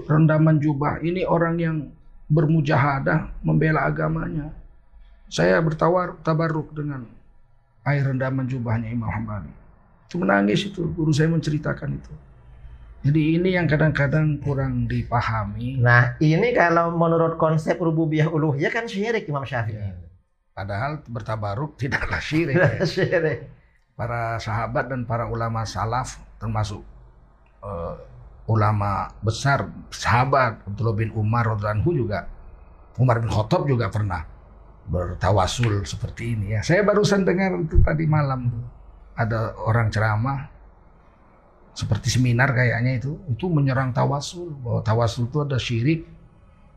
Rendaman 0.06 0.62
jubah 0.62 1.02
ini 1.02 1.26
orang 1.26 1.58
yang 1.58 1.78
bermujahadah 2.30 3.42
membela 3.42 3.90
agamanya. 3.90 4.54
Saya 5.34 5.58
bertawar 5.66 6.14
tabarruk 6.22 6.78
dengan 6.78 7.10
air 7.90 8.06
rendaman 8.06 8.46
jubahnya 8.46 8.94
Imam 8.94 9.10
Hambali. 9.10 9.50
Itu 10.06 10.22
menangis 10.22 10.70
itu 10.70 10.86
guru 10.94 11.10
saya 11.10 11.34
menceritakan 11.34 11.98
itu. 11.98 12.14
Jadi 13.00 13.40
ini 13.40 13.56
yang 13.56 13.64
kadang-kadang 13.64 14.44
kurang 14.44 14.84
dipahami. 14.92 15.80
Nah 15.80 16.20
ini 16.20 16.52
kalau 16.52 16.92
menurut 16.92 17.40
konsep 17.40 17.80
rububiyah 17.80 18.28
uluhiyah 18.28 18.72
kan 18.72 18.92
syirik 18.92 19.24
Imam 19.32 19.48
Syafi'i. 19.48 19.80
Ya. 19.80 19.96
Padahal 20.52 21.00
bertabaruk 21.08 21.80
tidaklah 21.80 22.20
syirik. 22.20 22.60
ya. 22.60 22.84
syirik. 22.84 23.48
Para 23.96 24.36
sahabat 24.40 24.92
dan 24.92 25.08
para 25.08 25.32
ulama 25.32 25.64
salaf 25.64 26.20
termasuk 26.40 26.84
eh, 27.64 27.96
ulama 28.52 29.08
besar 29.24 29.72
sahabat 29.94 30.60
Abdullah 30.68 30.96
bin 30.98 31.16
Umar 31.16 31.56
radhiyallahu 31.56 31.92
juga 31.96 32.28
Umar 33.00 33.24
bin 33.24 33.32
Khattab 33.32 33.64
juga 33.64 33.88
pernah 33.88 34.28
bertawasul 34.90 35.88
seperti 35.88 36.36
ini 36.36 36.60
ya. 36.60 36.62
Saya 36.68 36.84
barusan 36.84 37.24
dengar 37.24 37.56
itu 37.64 37.80
tadi 37.80 38.04
malam 38.04 38.50
ada 39.16 39.56
orang 39.56 39.88
ceramah 39.88 40.59
seperti 41.80 42.12
seminar 42.12 42.52
kayaknya 42.52 43.00
itu 43.00 43.16
itu 43.32 43.48
menyerang 43.48 43.96
tawasul 43.96 44.52
bahwa 44.60 44.84
tawasul 44.84 45.32
itu 45.32 45.38
ada 45.40 45.56
syirik 45.56 46.04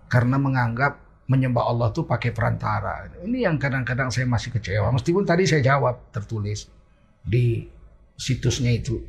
karena 0.06 0.38
menganggap 0.38 1.02
menyembah 1.26 1.64
Allah 1.64 1.88
tuh 1.90 2.04
pakai 2.04 2.30
perantara. 2.30 3.08
Ini 3.24 3.48
yang 3.48 3.56
kadang-kadang 3.58 4.12
saya 4.12 4.28
masih 4.28 4.52
kecewa. 4.52 4.92
Meskipun 4.92 5.24
tadi 5.24 5.48
saya 5.48 5.64
jawab 5.64 6.12
tertulis 6.12 6.68
di 7.24 7.66
situsnya 8.14 8.70
itu 8.70 9.00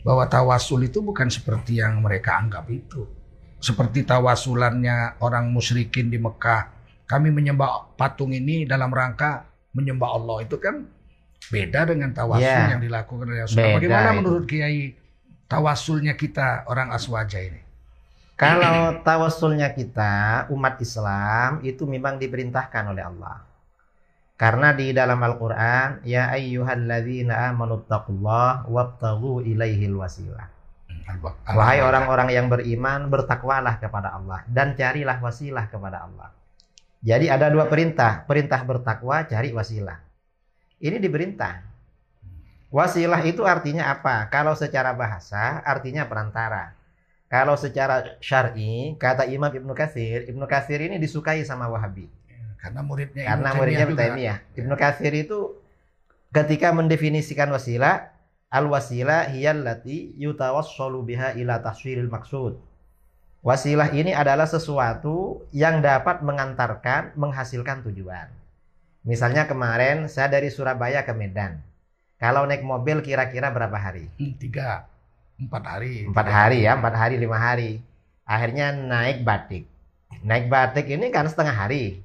bahwa 0.00 0.24
tawasul 0.24 0.86
itu 0.86 1.04
bukan 1.04 1.28
seperti 1.28 1.82
yang 1.82 2.00
mereka 2.00 2.38
anggap 2.40 2.64
itu. 2.70 3.04
Seperti 3.60 4.08
tawasulannya 4.08 5.20
orang 5.20 5.52
musyrikin 5.52 6.08
di 6.08 6.16
Mekah. 6.16 6.72
Kami 7.04 7.28
menyembah 7.28 7.98
patung 7.98 8.30
ini 8.32 8.64
dalam 8.64 8.88
rangka 8.88 9.44
menyembah 9.74 10.08
Allah 10.16 10.36
itu 10.46 10.56
kan 10.56 10.86
beda 11.50 11.90
dengan 11.90 12.14
tawasul 12.14 12.46
Ya. 12.46 12.70
yang 12.72 12.80
dilakukan 12.80 13.26
oleh 13.26 13.42
Rasulullah. 13.42 13.76
Bagaimana 13.76 14.08
itu. 14.08 14.18
menurut 14.22 14.44
Kiai 14.46 14.99
tawasulnya 15.50 16.14
kita 16.14 16.70
orang 16.70 16.94
Aswaja 16.94 17.42
ini? 17.42 17.58
Kalau 18.38 19.04
tawasulnya 19.04 19.74
kita 19.76 20.46
umat 20.48 20.80
Islam 20.80 21.60
itu 21.60 21.84
memang 21.84 22.16
diperintahkan 22.16 22.88
oleh 22.88 23.04
Allah. 23.04 23.44
Karena 24.40 24.72
di 24.72 24.96
dalam 24.96 25.20
Al-Qur'an 25.20 26.00
ya 26.08 26.32
ayyuhalladzina 26.32 27.52
amanu 27.52 27.84
taqullaha 27.84 28.64
wabtaghu 28.64 29.44
ilaihil 29.44 30.00
wasilah. 30.00 30.48
Wahai 31.52 31.84
orang-orang 31.84 32.32
yang 32.32 32.46
beriman 32.48 33.12
bertakwalah 33.12 33.76
kepada 33.76 34.16
Allah 34.16 34.40
dan 34.48 34.72
carilah 34.72 35.20
wasilah 35.20 35.68
kepada 35.68 36.08
Allah. 36.08 36.32
Jadi 37.04 37.28
ada 37.28 37.52
dua 37.52 37.68
perintah, 37.68 38.24
perintah 38.24 38.64
bertakwa, 38.64 39.28
cari 39.28 39.52
wasilah. 39.52 40.00
Ini 40.80 40.96
diperintah. 40.96 41.69
Wasilah 42.70 43.18
itu 43.26 43.42
artinya 43.42 43.90
apa? 43.90 44.30
Kalau 44.30 44.54
secara 44.54 44.94
bahasa 44.94 45.58
artinya 45.66 46.06
perantara. 46.06 46.78
Kalau 47.30 47.54
secara 47.54 48.18
syar'i, 48.18 48.98
kata 48.98 49.26
Imam 49.30 49.50
Ibnu 49.50 49.70
Katsir, 49.70 50.26
Ibnu 50.26 50.50
Katsir 50.50 50.82
ini 50.82 50.98
disukai 50.98 51.42
sama 51.46 51.70
Wahabi. 51.70 52.10
Karena 52.58 52.82
muridnya 52.82 53.22
Ibnu 53.22 53.30
Karena 53.30 53.50
muridnya 53.54 53.86
Ibnu. 53.86 53.98
Taimiyah. 53.98 54.38
Ibnu 54.58 54.74
Katsir 54.74 55.14
itu 55.14 55.54
ketika 56.34 56.74
mendefinisikan 56.74 57.46
wasilah, 57.54 58.10
al 58.50 58.66
wasilah 58.66 59.30
hiyallati 59.30 60.18
yutawassalu 60.18 61.06
biha 61.06 61.38
ila 61.38 61.62
tahsilil 61.62 62.10
maksud. 62.10 62.58
Wasilah 63.46 63.94
ini 63.94 64.10
adalah 64.10 64.44
sesuatu 64.44 65.46
yang 65.54 65.80
dapat 65.80 66.26
mengantarkan, 66.26 67.14
menghasilkan 67.14 67.86
tujuan. 67.86 68.26
Misalnya 69.06 69.46
kemarin 69.46 70.10
saya 70.12 70.28
dari 70.28 70.52
Surabaya 70.52 71.06
ke 71.06 71.14
Medan. 71.14 71.69
Kalau 72.20 72.44
naik 72.44 72.60
mobil 72.60 73.00
kira-kira 73.00 73.48
berapa 73.48 73.74
hari? 73.80 74.12
Hmm, 74.20 74.36
tiga 74.36 74.84
Empat 75.40 75.64
hari. 75.64 76.04
Empat 76.04 76.28
hari 76.28 76.58
ya, 76.68 76.76
empat 76.76 76.92
hari, 76.92 77.16
lima 77.16 77.40
hari. 77.40 77.80
Akhirnya 78.28 78.76
naik 78.76 79.24
batik. 79.24 79.64
Naik 80.20 80.52
batik 80.52 80.84
ini 80.84 81.08
kan 81.08 81.24
setengah 81.24 81.56
hari. 81.56 82.04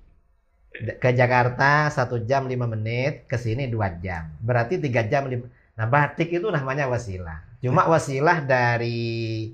Ke 1.04 1.12
Jakarta 1.12 1.92
satu 1.92 2.24
jam 2.24 2.48
lima 2.48 2.64
menit, 2.64 3.28
ke 3.28 3.36
sini 3.36 3.68
dua 3.68 3.92
jam. 4.00 4.32
Berarti 4.40 4.80
tiga 4.80 5.04
jam 5.04 5.28
lima. 5.28 5.52
Nah 5.76 5.84
batik 5.84 6.32
itu 6.32 6.48
namanya 6.48 6.88
wasilah. 6.88 7.44
Cuma 7.60 7.84
wasilah 7.92 8.40
dari 8.40 9.52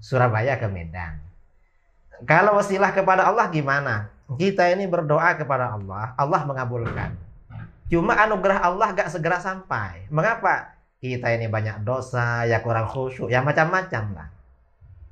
Surabaya 0.00 0.56
ke 0.56 0.64
Medan. 0.64 1.20
Kalau 2.24 2.56
wasilah 2.56 2.96
kepada 2.96 3.28
Allah 3.28 3.52
gimana? 3.52 4.08
Kita 4.32 4.64
ini 4.72 4.88
berdoa 4.88 5.36
kepada 5.36 5.76
Allah, 5.76 6.16
Allah 6.16 6.40
mengabulkan. 6.48 7.12
Cuma 7.90 8.14
anugerah 8.14 8.62
Allah 8.62 8.94
gak 8.94 9.10
segera 9.10 9.42
sampai. 9.42 10.06
Mengapa? 10.14 10.78
Kita 11.02 11.32
ini 11.34 11.50
banyak 11.50 11.82
dosa, 11.82 12.46
ya 12.46 12.62
kurang 12.62 12.86
khusyuk, 12.86 13.26
ya 13.32 13.42
macam-macam 13.42 14.04
lah. 14.14 14.28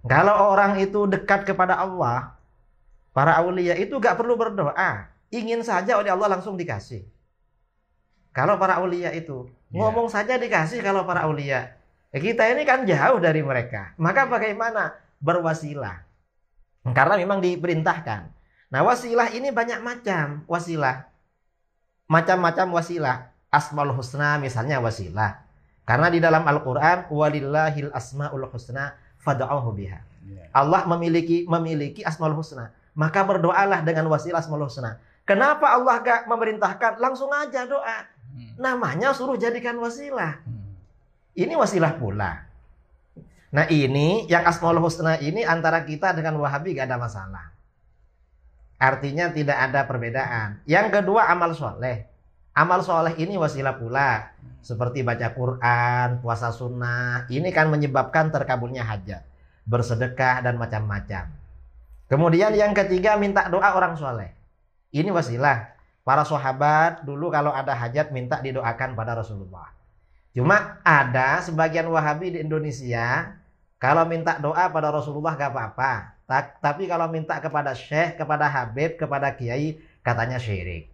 Kalau 0.06 0.54
orang 0.54 0.78
itu 0.78 1.10
dekat 1.10 1.42
kepada 1.42 1.74
Allah, 1.74 2.38
para 3.10 3.34
aulia 3.42 3.74
itu 3.74 3.98
gak 3.98 4.14
perlu 4.14 4.38
berdoa. 4.38 5.10
Ingin 5.34 5.60
saja 5.66 5.98
oleh 5.98 6.08
Allah 6.08 6.38
langsung 6.38 6.54
dikasih. 6.54 7.02
Kalau 8.32 8.54
para 8.54 8.78
aulia 8.78 9.10
itu 9.10 9.50
yeah. 9.74 9.82
ngomong 9.82 10.06
saja 10.06 10.38
dikasih 10.38 10.78
kalau 10.78 11.02
para 11.02 11.26
aulia. 11.26 11.74
Ya, 12.14 12.18
kita 12.22 12.46
ini 12.48 12.62
kan 12.64 12.86
jauh 12.86 13.18
dari 13.18 13.42
mereka. 13.42 13.92
Maka 14.00 14.24
bagaimana 14.30 14.96
berwasilah? 15.20 16.06
Karena 16.94 17.20
memang 17.20 17.42
diperintahkan. 17.42 18.32
Nah, 18.68 18.80
wasilah 18.84 19.32
ini 19.32 19.52
banyak 19.52 19.80
macam 19.84 20.44
wasilah. 20.48 21.07
Macam-macam 22.08 22.80
wasilah. 22.80 23.28
Asmaul 23.48 23.92
husna 23.96 24.40
misalnya 24.40 24.80
wasilah. 24.80 25.44
Karena 25.88 26.12
di 26.12 26.20
dalam 26.20 26.44
Al-Qur'an 26.44 27.08
walillahil 27.08 27.92
asmaul 27.92 28.48
husna 28.52 28.96
fad'uhu 29.20 29.72
biha. 29.72 30.00
Iya. 30.28 30.52
Allah 30.52 30.84
memiliki 30.84 31.48
memiliki 31.48 32.04
asmaul 32.04 32.36
husna. 32.36 32.72
Maka 32.92 33.24
berdoalah 33.24 33.84
dengan 33.84 34.08
wasilah 34.12 34.40
asmaul 34.40 34.68
husna. 34.68 35.00
Kenapa 35.24 35.68
Allah 35.72 36.00
gak 36.00 36.20
memerintahkan 36.28 37.00
langsung 37.00 37.28
aja 37.32 37.68
doa? 37.68 38.04
Hmm. 38.32 38.56
Namanya 38.56 39.12
suruh 39.12 39.36
jadikan 39.36 39.76
wasilah. 39.76 40.40
Hmm. 40.44 40.76
Ini 41.36 41.56
wasilah 41.56 41.96
pula. 42.00 42.48
Nah 43.48 43.64
ini 43.68 44.28
yang 44.28 44.44
asmaul 44.44 44.80
husna 44.80 45.16
ini 45.20 45.44
antara 45.44 45.84
kita 45.84 46.12
dengan 46.12 46.36
wahabi 46.40 46.76
gak 46.76 46.88
ada 46.88 47.00
masalah. 47.00 47.52
Artinya 48.78 49.34
tidak 49.34 49.58
ada 49.58 49.84
perbedaan. 49.90 50.62
Yang 50.62 51.02
kedua 51.02 51.26
amal 51.26 51.50
soleh. 51.50 52.06
Amal 52.54 52.86
soleh 52.86 53.18
ini 53.18 53.34
wasilah 53.34 53.74
pula. 53.74 54.38
Seperti 54.62 55.02
baca 55.02 55.34
Quran, 55.34 56.22
puasa 56.22 56.54
sunnah. 56.54 57.26
Ini 57.26 57.50
kan 57.50 57.70
menyebabkan 57.74 58.30
terkabulnya 58.30 58.86
hajat. 58.86 59.26
Bersedekah 59.66 60.46
dan 60.46 60.58
macam-macam. 60.62 61.30
Kemudian 62.08 62.54
yang 62.54 62.72
ketiga 62.72 63.18
minta 63.18 63.50
doa 63.50 63.74
orang 63.74 63.98
soleh. 63.98 64.30
Ini 64.94 65.10
wasilah. 65.10 65.74
Para 66.06 66.24
sahabat 66.24 67.04
dulu 67.04 67.28
kalau 67.28 67.52
ada 67.52 67.76
hajat 67.76 68.14
minta 68.16 68.40
didoakan 68.40 68.96
pada 68.96 69.12
Rasulullah. 69.12 69.68
Cuma 70.32 70.80
ada 70.86 71.42
sebagian 71.44 71.84
wahabi 71.90 72.32
di 72.32 72.38
Indonesia 72.40 73.36
kalau 73.76 74.08
minta 74.08 74.40
doa 74.40 74.70
pada 74.72 74.88
Rasulullah 74.88 75.36
gak 75.36 75.52
apa-apa. 75.52 76.17
Tapi 76.36 76.84
kalau 76.84 77.08
minta 77.08 77.40
kepada 77.40 77.72
syekh, 77.72 78.20
kepada 78.20 78.44
habib, 78.44 79.00
kepada 79.00 79.32
kiai, 79.32 79.80
katanya 80.04 80.36
syirik. 80.36 80.92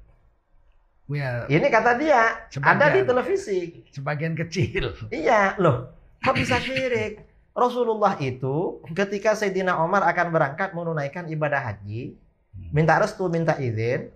Ya, 1.10 1.44
ini 1.50 1.66
kata 1.68 1.98
dia, 1.98 2.48
ada 2.62 2.86
di 2.94 3.02
televisi. 3.02 3.82
Sebagian 3.90 4.38
kecil. 4.38 4.94
Iya, 5.10 5.58
loh. 5.58 5.90
Kok 6.22 6.38
bisa 6.38 6.62
syirik? 6.62 7.26
Rasulullah 7.50 8.14
itu 8.22 8.82
ketika 8.94 9.34
Sayyidina 9.34 9.78
Omar 9.78 10.06
akan 10.06 10.30
berangkat 10.30 10.70
menunaikan 10.74 11.26
ibadah 11.26 11.60
haji, 11.70 12.14
hmm. 12.54 12.70
minta 12.70 12.98
restu, 12.98 13.26
minta 13.26 13.58
izin, 13.58 14.10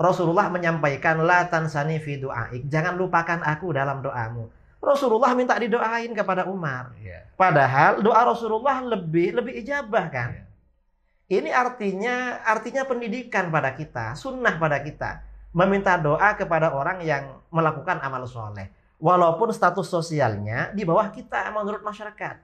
Rasulullah 0.00 0.48
menyampaikan 0.48 1.20
la 1.20 1.46
tansani 1.52 2.00
fi 2.00 2.16
du'aik. 2.16 2.68
Jangan 2.68 2.96
lupakan 2.96 3.44
aku 3.44 3.76
dalam 3.76 4.00
doamu. 4.00 4.48
Rasulullah 4.82 5.30
minta 5.38 5.54
didoain 5.56 6.10
kepada 6.10 6.48
Umar. 6.50 6.90
Yeah. 6.98 7.22
Padahal 7.38 8.02
doa 8.02 8.26
Rasulullah 8.26 8.82
lebih 8.82 9.30
lebih 9.38 9.62
ijabah 9.62 10.10
kan. 10.10 10.30
Yeah. 10.34 10.51
Ini 11.30 11.50
artinya 11.54 12.42
artinya 12.42 12.82
pendidikan 12.86 13.48
pada 13.48 13.72
kita, 13.76 14.18
sunnah 14.18 14.58
pada 14.58 14.82
kita. 14.82 15.22
Meminta 15.52 16.00
doa 16.00 16.32
kepada 16.34 16.72
orang 16.72 17.04
yang 17.04 17.44
melakukan 17.52 18.00
amal 18.00 18.24
soleh. 18.24 18.72
Walaupun 19.02 19.52
status 19.52 19.90
sosialnya 19.90 20.72
di 20.72 20.86
bawah 20.86 21.12
kita 21.12 21.50
menurut 21.52 21.84
masyarakat. 21.84 22.36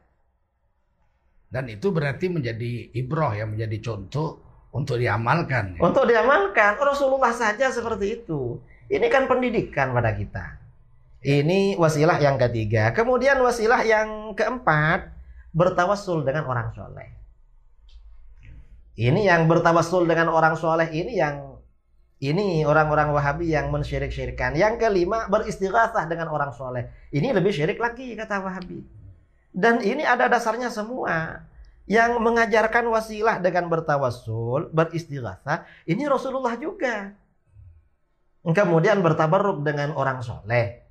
Dan 1.48 1.64
itu 1.72 1.88
berarti 1.88 2.28
menjadi 2.28 2.92
ibroh 2.92 3.32
ya, 3.32 3.48
menjadi 3.48 3.80
contoh 3.80 4.44
untuk 4.76 5.00
diamalkan. 5.00 5.76
Ya. 5.76 5.80
Untuk 5.80 6.04
diamalkan. 6.04 6.76
Rasulullah 6.76 7.32
saja 7.32 7.72
seperti 7.72 8.20
itu. 8.20 8.60
Ini 8.88 9.06
kan 9.08 9.24
pendidikan 9.24 9.96
pada 9.96 10.12
kita. 10.12 10.60
Ini 11.24 11.74
wasilah 11.80 12.20
yang 12.20 12.38
ketiga. 12.38 12.94
Kemudian 12.94 13.40
wasilah 13.42 13.82
yang 13.82 14.38
keempat, 14.38 15.10
bertawasul 15.50 16.22
dengan 16.22 16.46
orang 16.46 16.70
soleh. 16.76 17.17
Ini 18.98 19.30
yang 19.30 19.46
bertawasul 19.46 20.10
dengan 20.10 20.26
orang 20.34 20.58
soleh 20.58 20.90
ini 20.90 21.22
yang 21.22 21.54
ini 22.18 22.66
orang-orang 22.66 23.14
Wahabi 23.14 23.54
yang 23.54 23.70
mensyirik-syirikan. 23.70 24.58
Yang 24.58 24.82
kelima 24.82 25.30
beristighatsah 25.30 26.10
dengan 26.10 26.34
orang 26.34 26.50
soleh. 26.50 26.90
Ini 27.14 27.30
lebih 27.30 27.54
syirik 27.54 27.78
lagi 27.78 28.18
kata 28.18 28.42
Wahabi. 28.42 28.82
Dan 29.54 29.78
ini 29.86 30.02
ada 30.02 30.26
dasarnya 30.26 30.66
semua. 30.74 31.46
Yang 31.86 32.18
mengajarkan 32.18 32.90
wasilah 32.90 33.38
dengan 33.40 33.70
bertawasul, 33.70 34.74
beristighatsah, 34.74 35.64
ini 35.88 36.04
Rasulullah 36.04 36.58
juga. 36.58 37.14
Kemudian 38.44 38.98
bertabarruk 38.98 39.62
dengan 39.62 39.94
orang 39.94 40.20
soleh. 40.26 40.84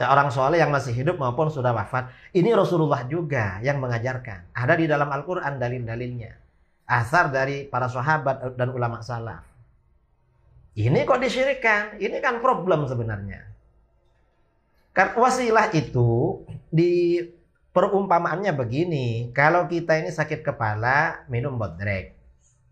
Orang 0.00 0.32
soleh 0.32 0.56
yang 0.56 0.72
masih 0.72 0.96
hidup 0.96 1.20
maupun 1.20 1.52
sudah 1.52 1.76
wafat. 1.76 2.10
Ini 2.32 2.56
Rasulullah 2.56 3.04
juga 3.04 3.60
yang 3.60 3.76
mengajarkan. 3.76 4.56
Ada 4.56 4.74
di 4.74 4.88
dalam 4.88 5.06
Al-Quran 5.12 5.60
dalil-dalilnya 5.60 6.49
asar 6.90 7.30
dari 7.30 7.70
para 7.70 7.86
sahabat 7.86 8.58
dan 8.58 8.74
ulama 8.74 8.98
salaf. 8.98 9.46
Ini 10.74 11.06
kok 11.06 11.22
disyirikan? 11.22 12.02
Ini 12.02 12.18
kan 12.18 12.42
problem 12.42 12.90
sebenarnya. 12.90 13.46
Karena 14.90 15.14
wasilah 15.14 15.70
itu 15.70 16.42
di 16.66 17.22
perumpamaannya 17.70 18.50
begini, 18.50 19.30
kalau 19.30 19.70
kita 19.70 20.02
ini 20.02 20.10
sakit 20.10 20.42
kepala 20.42 21.22
minum 21.30 21.54
bodrek 21.54 22.18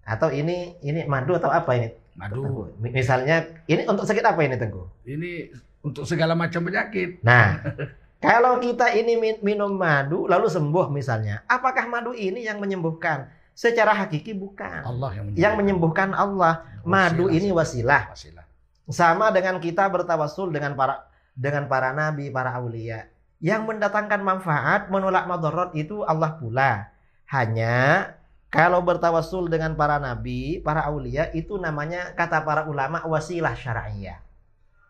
atau 0.03 0.35
ini 0.35 0.75
ini 0.83 1.07
madu 1.07 1.39
atau 1.39 1.55
apa 1.55 1.79
ini? 1.79 1.89
Madu. 2.19 2.75
Misalnya 2.83 3.47
ini 3.71 3.87
untuk 3.87 4.03
sakit 4.03 4.25
apa 4.27 4.43
ini 4.43 4.59
Tengku? 4.59 4.91
Ini 5.07 5.55
untuk 5.87 6.03
segala 6.03 6.35
macam 6.35 6.67
penyakit. 6.67 7.23
Nah, 7.23 7.63
kalau 8.27 8.59
kita 8.59 8.91
ini 8.99 9.39
minum 9.39 9.79
madu 9.79 10.27
lalu 10.27 10.51
sembuh 10.51 10.91
misalnya, 10.91 11.47
apakah 11.47 11.87
madu 11.87 12.11
ini 12.19 12.43
yang 12.43 12.59
menyembuhkan? 12.59 13.38
Secara 13.59 13.91
hakiki 13.91 14.39
bukan. 14.39 14.87
Allah 14.87 15.19
yang 15.19 15.25
menyembuhkan. 15.27 15.43
Yang 15.43 15.55
menyembuhkan 15.59 16.11
Allah. 16.15 16.63
Madu 16.87 17.27
ini 17.27 17.51
wasilah. 17.51 18.15
wasilah. 18.15 18.47
Sama 18.87 19.35
dengan 19.35 19.59
kita 19.59 19.83
bertawasul 19.91 20.55
dengan 20.55 20.79
para 20.79 21.11
dengan 21.35 21.67
para 21.67 21.91
nabi, 21.91 22.31
para 22.31 22.55
aulia. 22.55 23.11
Yang 23.43 23.67
mendatangkan 23.67 24.23
manfaat, 24.23 24.87
menolak 24.95 25.27
madarat 25.27 25.75
itu 25.75 26.07
Allah 26.07 26.39
pula. 26.39 26.95
Hanya 27.27 28.15
kalau 28.47 28.79
bertawasul 28.79 29.51
dengan 29.51 29.75
para 29.75 29.99
nabi, 29.99 30.63
para 30.63 30.87
aulia 30.87 31.27
itu 31.35 31.59
namanya 31.59 32.15
kata 32.15 32.47
para 32.47 32.71
ulama 32.71 33.03
wasilah 33.11 33.59
syar'iyah. 33.59 34.23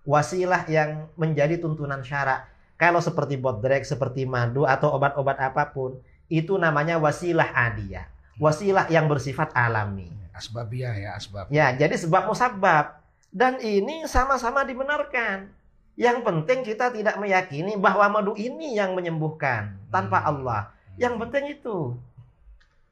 Wasilah 0.04 0.68
yang 0.68 1.08
menjadi 1.16 1.56
tuntunan 1.56 2.04
syarak. 2.04 2.44
Kalau 2.76 3.00
seperti 3.00 3.40
bodrek, 3.40 3.88
seperti 3.88 4.28
madu 4.28 4.68
atau 4.68 4.92
obat-obat 4.92 5.40
apa 5.40 5.72
pun, 5.72 5.96
itu 6.28 6.52
namanya 6.60 7.00
wasilah 7.00 7.48
adiyah 7.48 8.17
wasilah 8.38 8.86
yang 8.88 9.10
bersifat 9.10 9.52
alami. 9.52 10.10
Asbabiyah 10.38 10.94
ya, 10.94 11.10
asbab. 11.18 11.50
Ya, 11.50 11.74
jadi 11.74 11.98
sebab 11.98 12.30
musabab. 12.30 13.02
Dan 13.28 13.58
ini 13.60 14.06
sama-sama 14.06 14.62
dibenarkan. 14.64 15.50
Yang 15.98 16.22
penting 16.22 16.62
kita 16.62 16.94
tidak 16.94 17.18
meyakini 17.18 17.74
bahwa 17.74 18.06
madu 18.06 18.38
ini 18.38 18.78
yang 18.78 18.94
menyembuhkan 18.94 19.74
tanpa 19.90 20.22
hmm. 20.22 20.30
Allah. 20.30 20.60
Yang 20.94 21.14
penting 21.26 21.44
itu. 21.58 21.98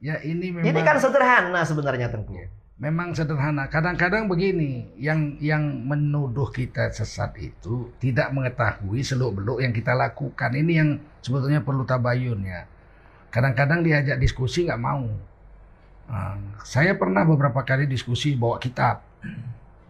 Ya 0.03 0.19
ini 0.21 0.51
memang. 0.51 0.67
Ini 0.67 0.79
kan 0.83 0.99
sederhana 0.99 1.63
sebenarnya 1.63 2.11
Tengku. 2.11 2.35
Ya, 2.35 2.51
memang 2.77 3.15
sederhana. 3.15 3.71
Kadang-kadang 3.71 4.27
begini, 4.27 4.91
yang 4.99 5.39
yang 5.39 5.63
menuduh 5.87 6.51
kita 6.51 6.91
sesat 6.91 7.31
itu 7.39 7.95
tidak 7.97 8.29
mengetahui 8.35 9.01
seluk-beluk 9.01 9.63
yang 9.63 9.71
kita 9.71 9.95
lakukan. 9.95 10.51
Ini 10.51 10.73
yang 10.75 10.89
sebetulnya 11.23 11.63
perlu 11.63 11.87
tabayun 11.87 12.43
ya. 12.43 12.67
Kadang-kadang 13.31 13.87
diajak 13.87 14.19
diskusi 14.19 14.67
nggak 14.67 14.83
mau. 14.83 15.07
Nah, 16.07 16.39
saya 16.63 16.95
pernah 16.95 17.27
beberapa 17.27 17.67
kali 17.67 17.83
diskusi 17.83 18.39
bawa 18.39 18.55
kitab 18.63 19.03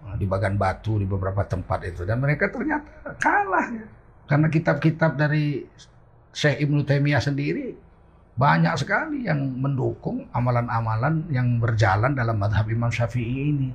nah, 0.02 0.18
di 0.18 0.26
bagan 0.26 0.58
batu 0.58 0.98
di 0.98 1.06
beberapa 1.06 1.46
tempat 1.46 1.86
itu 1.86 2.10
dan 2.10 2.18
mereka 2.18 2.50
ternyata 2.50 3.14
kalah 3.22 3.70
karena 4.26 4.48
kitab-kitab 4.50 5.14
dari 5.14 5.62
Syekh 6.34 6.66
Ibnu 6.66 6.82
Taimiyah 6.90 7.22
sendiri 7.22 7.78
banyak 8.38 8.74
sekali 8.78 9.26
yang 9.26 9.62
mendukung 9.62 10.30
amalan-amalan 10.30 11.26
yang 11.34 11.58
berjalan 11.58 12.14
dalam 12.14 12.38
madhab 12.38 12.70
Imam 12.70 12.94
Syafi'i 12.94 13.50
ini. 13.50 13.70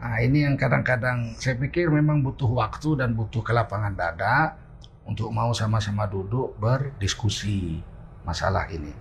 Nah, 0.00 0.16
ini 0.20 0.44
yang 0.44 0.56
kadang-kadang 0.56 1.32
saya 1.36 1.56
pikir 1.56 1.88
memang 1.88 2.20
butuh 2.20 2.48
waktu 2.48 3.00
dan 3.00 3.16
butuh 3.16 3.40
kelapangan 3.40 3.96
dada 3.96 4.56
untuk 5.08 5.32
mau 5.32 5.52
sama-sama 5.56 6.04
duduk 6.04 6.56
berdiskusi 6.60 7.80
masalah 8.24 8.68
ini. 8.68 8.92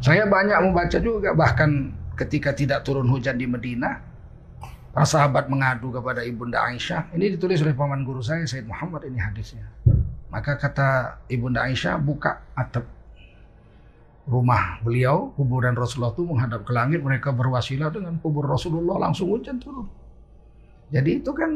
Saya 0.00 0.24
banyak 0.24 0.58
membaca 0.64 0.96
juga 0.96 1.36
bahkan 1.36 1.92
ketika 2.16 2.56
tidak 2.56 2.88
turun 2.88 3.08
hujan 3.08 3.36
di 3.36 3.44
Medina, 3.44 4.00
para 4.90 5.06
sahabat 5.06 5.46
mengadu 5.46 5.94
kepada 5.94 6.24
Ibunda 6.24 6.66
Aisyah. 6.66 7.14
Ini 7.14 7.36
ditulis 7.38 7.62
oleh 7.62 7.76
paman 7.76 8.02
guru 8.02 8.24
saya 8.24 8.42
Said 8.48 8.66
Muhammad 8.66 9.06
ini 9.06 9.20
hadisnya. 9.20 9.68
Maka 10.32 10.58
kata 10.58 11.20
Ibunda 11.30 11.68
Aisyah 11.68 12.00
buka 12.00 12.42
atap 12.56 12.86
rumah 14.30 14.78
beliau, 14.80 15.34
kuburan 15.34 15.74
Rasulullah 15.74 16.14
itu 16.14 16.22
menghadap 16.22 16.62
ke 16.62 16.72
langit, 16.72 17.02
mereka 17.02 17.34
berwasilah 17.34 17.90
dengan 17.90 18.16
kubur 18.22 18.46
Rasulullah 18.46 19.10
langsung 19.10 19.30
hujan 19.34 19.58
turun. 19.58 19.86
Jadi 20.90 21.22
itu 21.22 21.30
kan 21.30 21.50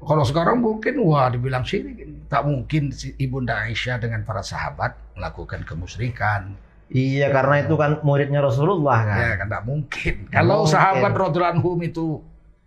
kalau 0.00 0.24
sekarang 0.24 0.64
mungkin 0.64 0.96
wah 1.04 1.28
dibilang 1.28 1.60
syirik. 1.60 2.00
Tak 2.32 2.48
mungkin 2.48 2.88
Ibunda 3.20 3.68
Aisyah 3.68 4.00
dengan 4.00 4.24
para 4.24 4.40
sahabat 4.40 4.96
melakukan 5.12 5.60
kemusyrikan. 5.68 6.56
Iya 6.92 7.32
karena 7.32 7.64
itu 7.64 7.74
kan 7.80 8.04
muridnya 8.04 8.44
Rasulullah 8.44 9.00
kan. 9.00 9.16
Ya 9.16 9.32
kan 9.40 9.48
tak 9.48 9.64
mungkin. 9.64 10.14
Kalau 10.28 10.68
sahabat 10.68 11.16
radhiyallahu 11.16 11.54
anhum 11.56 11.78
itu 11.80 12.20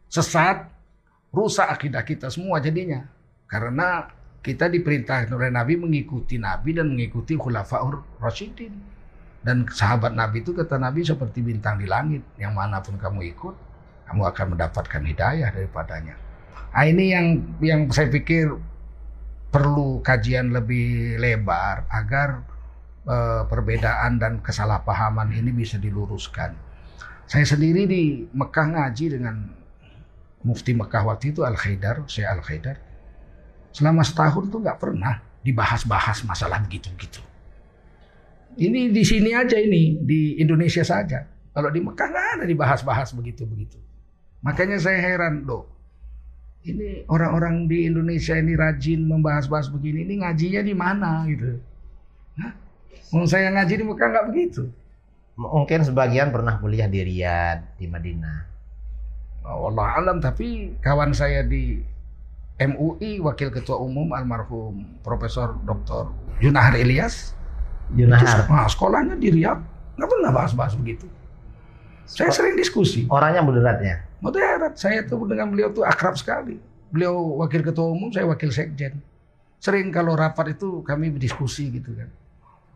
sesat, 0.10 0.66
rusak 1.30 1.70
akidah 1.70 2.02
kita 2.02 2.34
semua 2.34 2.58
jadinya. 2.58 3.06
Karena 3.46 4.10
kita 4.42 4.66
diperintah 4.66 5.30
oleh 5.30 5.54
Nabi 5.54 5.78
mengikuti 5.78 6.42
Nabi 6.42 6.74
dan 6.74 6.90
mengikuti 6.90 7.38
khulafaur 7.38 8.02
rasyidin. 8.18 8.74
Dan 9.46 9.70
sahabat 9.70 10.18
Nabi 10.18 10.42
itu 10.42 10.58
kata 10.58 10.82
Nabi 10.82 11.06
seperti 11.06 11.46
bintang 11.46 11.78
di 11.78 11.86
langit. 11.86 12.26
Yang 12.42 12.54
mana 12.58 12.82
pun 12.82 12.98
kamu 12.98 13.30
ikut, 13.38 13.56
kamu 14.10 14.22
akan 14.26 14.46
mendapatkan 14.58 15.02
hidayah 15.06 15.54
daripadanya. 15.54 16.18
Nah, 16.74 16.84
ini 16.84 17.14
yang 17.14 17.28
yang 17.62 17.82
saya 17.94 18.10
pikir 18.10 18.58
perlu 19.54 20.02
kajian 20.02 20.50
lebih 20.50 21.22
lebar 21.22 21.86
agar 21.94 22.55
uh, 23.06 23.46
perbedaan 23.48 24.18
dan 24.18 24.42
kesalahpahaman 24.42 25.32
ini 25.34 25.54
bisa 25.54 25.78
diluruskan. 25.78 26.58
Saya 27.26 27.46
sendiri 27.46 27.90
di 27.90 28.04
Mekah 28.34 28.68
ngaji 28.78 29.06
dengan 29.18 29.36
Mufti 30.46 30.78
Mekah 30.78 31.10
waktu 31.10 31.34
itu 31.34 31.42
Al 31.42 31.58
Khaidar, 31.58 32.06
saya 32.06 32.38
Al 32.38 32.42
Khaidar. 32.46 32.78
Selama 33.74 34.06
setahun 34.06 34.54
tuh 34.54 34.62
nggak 34.62 34.78
pernah 34.78 35.20
dibahas-bahas 35.42 36.22
masalah 36.26 36.62
begitu-begitu. 36.62 37.22
Ini 38.56 38.94
di 38.94 39.04
sini 39.04 39.36
aja 39.36 39.58
ini 39.58 40.00
di 40.00 40.38
Indonesia 40.40 40.86
saja. 40.86 41.26
Kalau 41.52 41.70
di 41.74 41.82
Mekah 41.82 42.08
nggak 42.08 42.28
ada 42.40 42.46
dibahas-bahas 42.46 43.12
begitu-begitu. 43.18 43.82
Makanya 44.46 44.78
saya 44.78 45.02
heran, 45.02 45.44
loh. 45.44 45.66
Ini 46.66 47.10
orang-orang 47.10 47.66
di 47.70 47.86
Indonesia 47.90 48.38
ini 48.38 48.54
rajin 48.58 49.06
membahas-bahas 49.06 49.70
begini, 49.70 50.06
ini 50.06 50.22
ngajinya 50.22 50.62
di 50.66 50.74
mana 50.74 51.26
gitu. 51.30 51.62
Hah? 52.42 52.65
Mau 53.14 53.26
saya 53.28 53.52
ngaji 53.52 53.74
di 53.82 53.86
Mekah 53.86 54.08
nggak 54.12 54.28
begitu. 54.32 54.70
Mungkin 55.36 55.84
sebagian 55.84 56.32
pernah 56.32 56.56
kuliah 56.64 56.88
di 56.88 57.04
Riyadh, 57.04 57.76
di 57.76 57.86
Madinah. 57.92 58.40
Oh, 59.46 59.70
Allah 59.70 59.88
alam, 60.00 60.18
tapi 60.24 60.74
kawan 60.80 61.12
saya 61.12 61.44
di 61.44 61.84
MUI, 62.56 63.20
Wakil 63.20 63.52
Ketua 63.52 63.78
Umum 63.78 64.16
almarhum 64.16 65.04
Profesor 65.04 65.60
Dr. 65.68 66.10
Yunahar 66.40 66.80
Ilyas. 66.80 67.36
Yunahar. 67.94 68.48
Nah, 68.48 68.66
sekolahnya 68.72 69.20
di 69.20 69.30
Riyadh, 69.36 69.60
nggak 70.00 70.10
pernah 70.10 70.32
bahas-bahas 70.32 70.74
begitu. 70.80 71.06
Saya 72.06 72.32
sering 72.32 72.56
diskusi. 72.56 73.04
Orangnya 73.12 73.42
moderat 73.44 73.78
ya? 73.82 74.02
Moderat. 74.24 74.78
Saya 74.78 75.04
tuh 75.04 75.26
dengan 75.28 75.52
beliau 75.52 75.74
tuh 75.74 75.84
akrab 75.84 76.16
sekali. 76.16 76.58
Beliau 76.94 77.44
wakil 77.44 77.60
ketua 77.66 77.92
umum, 77.92 78.14
saya 78.14 78.30
wakil 78.30 78.54
sekjen. 78.54 79.02
Sering 79.60 79.90
kalau 79.90 80.14
rapat 80.14 80.54
itu 80.56 80.86
kami 80.86 81.10
berdiskusi 81.10 81.74
gitu 81.74 81.92
kan. 81.98 82.10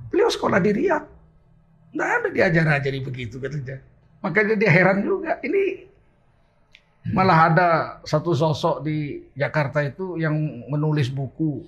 Beliau 0.08 0.32
sekolah 0.32 0.64
di 0.64 0.72
Riyadh. 0.72 1.06
Nggak 1.92 2.10
ada 2.10 2.28
diajar 2.32 2.66
aja 2.80 2.90
di 2.90 3.02
begitu 3.04 3.36
katanya. 3.44 3.84
Makanya 4.24 4.56
dia 4.56 4.72
heran 4.72 5.04
juga. 5.04 5.36
Ini 5.44 5.90
malah 7.12 7.40
ada 7.52 7.70
satu 8.08 8.32
sosok 8.32 8.86
di 8.86 9.28
Jakarta 9.36 9.84
itu 9.84 10.16
yang 10.20 10.36
menulis 10.70 11.10
buku 11.10 11.66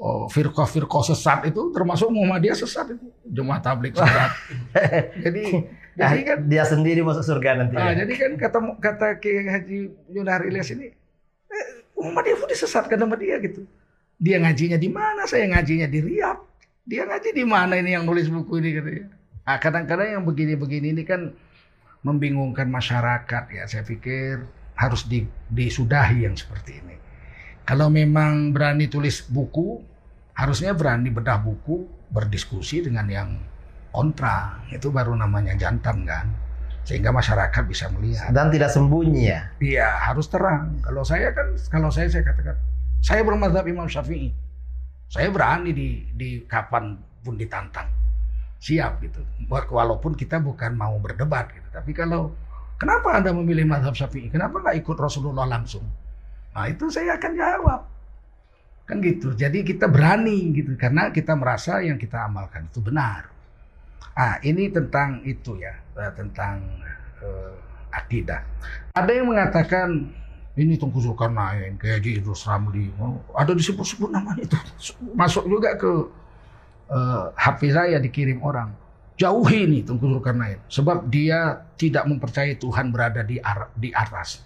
oh, 0.00 0.26
firqah 0.32 0.64
firqah 0.64 1.04
sesat 1.04 1.52
itu 1.52 1.70
termasuk 1.70 2.08
Muhammadiyah 2.08 2.56
sesat 2.56 2.96
itu 2.96 3.06
jemaah 3.28 3.60
tablik 3.60 3.94
sesat. 4.00 4.30
jadi 5.20 5.44
jadi 6.00 6.20
kan 6.24 6.38
dia 6.48 6.64
sendiri 6.64 7.04
masuk 7.04 7.22
surga 7.22 7.60
nanti. 7.60 7.76
Nah, 7.76 7.92
ya? 7.92 8.02
jadi 8.02 8.12
kan 8.16 8.32
kata 8.40 8.58
kata 8.80 9.06
Kiai 9.20 9.44
Haji 9.46 9.78
Yunar 10.08 10.42
Ilyas 10.48 10.72
ini 10.72 10.88
eh, 11.52 11.66
Muhammadiyah 11.94 12.36
pun 12.40 12.48
disesatkan 12.48 12.96
sama 12.96 13.20
dia 13.20 13.36
gitu. 13.38 13.68
Dia 14.20 14.36
ngajinya 14.40 14.76
di 14.76 14.88
mana? 14.92 15.24
Saya 15.24 15.48
ngajinya 15.48 15.88
di 15.88 16.00
Riyadh. 16.00 16.40
Dia 16.88 17.04
ngaji 17.04 17.30
di 17.36 17.44
mana 17.44 17.76
ini 17.76 17.92
yang 17.92 18.08
nulis 18.08 18.28
buku 18.32 18.60
ini 18.64 18.70
katanya. 18.76 19.04
Nah, 19.50 19.58
kadang-kadang 19.58 20.08
yang 20.20 20.24
begini-begini 20.24 20.94
ini 20.94 21.02
kan 21.02 21.34
membingungkan 22.06 22.70
masyarakat 22.70 23.44
ya. 23.52 23.64
Saya 23.68 23.84
pikir 23.84 24.46
harus 24.78 25.04
di, 25.04 25.28
disudahi 25.52 26.24
yang 26.24 26.38
seperti 26.38 26.80
ini. 26.80 26.96
Kalau 27.68 27.92
memang 27.92 28.56
berani 28.56 28.88
tulis 28.88 29.26
buku, 29.28 29.78
harusnya 30.34 30.72
berani 30.72 31.12
bedah 31.12 31.38
buku, 31.38 31.84
berdiskusi 32.08 32.82
dengan 32.82 33.06
yang 33.06 33.30
kontra. 33.92 34.64
Itu 34.72 34.88
baru 34.90 35.12
namanya 35.14 35.54
jantan 35.54 36.08
kan. 36.08 36.26
Sehingga 36.82 37.12
masyarakat 37.12 37.62
bisa 37.68 37.92
melihat. 37.92 38.32
Dan 38.32 38.48
tidak 38.48 38.72
sembunyi 38.72 39.28
ya? 39.28 39.40
Iya, 39.60 39.88
harus 40.10 40.26
terang. 40.32 40.80
Kalau 40.80 41.04
saya 41.04 41.30
kan, 41.36 41.54
kalau 41.68 41.92
saya 41.92 42.08
saya 42.08 42.24
katakan, 42.24 42.56
saya 43.04 43.20
bermadhab 43.22 43.68
Imam 43.68 43.86
Syafi'i. 43.86 44.32
Saya 45.10 45.26
berani 45.34 45.74
di, 45.74 46.06
di 46.14 46.46
kapan 46.46 46.94
pun 47.26 47.34
ditantang. 47.34 47.90
Siap 48.62 49.02
gitu. 49.02 49.26
Walaupun 49.50 50.14
kita 50.14 50.38
bukan 50.38 50.78
mau 50.78 50.94
berdebat 51.02 51.50
gitu. 51.50 51.66
Tapi 51.74 51.90
kalau, 51.90 52.30
kenapa 52.78 53.18
Anda 53.18 53.34
memilih 53.34 53.66
madhab 53.66 53.98
Syafi'i? 53.98 54.30
Kenapa 54.30 54.62
nggak 54.62 54.78
ikut 54.78 54.94
Rasulullah 54.94 55.50
langsung? 55.50 55.82
Nah 56.54 56.70
itu 56.70 56.86
saya 56.86 57.18
akan 57.18 57.32
jawab. 57.34 57.80
Kan 58.86 59.02
gitu. 59.02 59.34
Jadi 59.34 59.66
kita 59.66 59.90
berani 59.90 60.54
gitu. 60.54 60.78
Karena 60.78 61.10
kita 61.10 61.34
merasa 61.34 61.82
yang 61.82 61.98
kita 61.98 62.30
amalkan 62.30 62.70
itu 62.70 62.78
benar. 62.78 63.26
Ah 64.14 64.38
ini 64.46 64.70
tentang 64.70 65.26
itu 65.26 65.58
ya. 65.58 65.74
Tentang 66.14 66.62
uh, 67.18 67.54
akidah. 67.90 68.46
Ada 68.94 69.10
yang 69.10 69.26
mengatakan 69.26 70.14
ini 70.58 70.74
Tungku 70.74 70.98
Zulkarnain, 70.98 71.78
kayak 71.78 72.02
Haji 72.02 72.10
Idrus 72.22 72.42
Ramli. 72.46 72.90
Oh, 72.98 73.22
ada 73.38 73.54
disebut-sebut 73.54 74.10
namanya 74.10 74.42
itu. 74.42 74.58
Masuk 75.14 75.46
juga 75.46 75.78
ke 75.78 75.90
uh, 76.90 77.30
HP 77.38 77.70
saya 77.70 78.02
dikirim 78.02 78.42
orang. 78.42 78.74
Jauhi 79.14 79.68
ini 79.68 79.78
Tungku 79.86 80.10
Zulkarnain. 80.10 80.58
Sebab 80.66 81.06
dia 81.06 81.62
tidak 81.78 82.08
mempercayai 82.10 82.58
Tuhan 82.58 82.90
berada 82.90 83.22
di, 83.22 83.38
di 83.78 83.90
atas. 83.94 84.42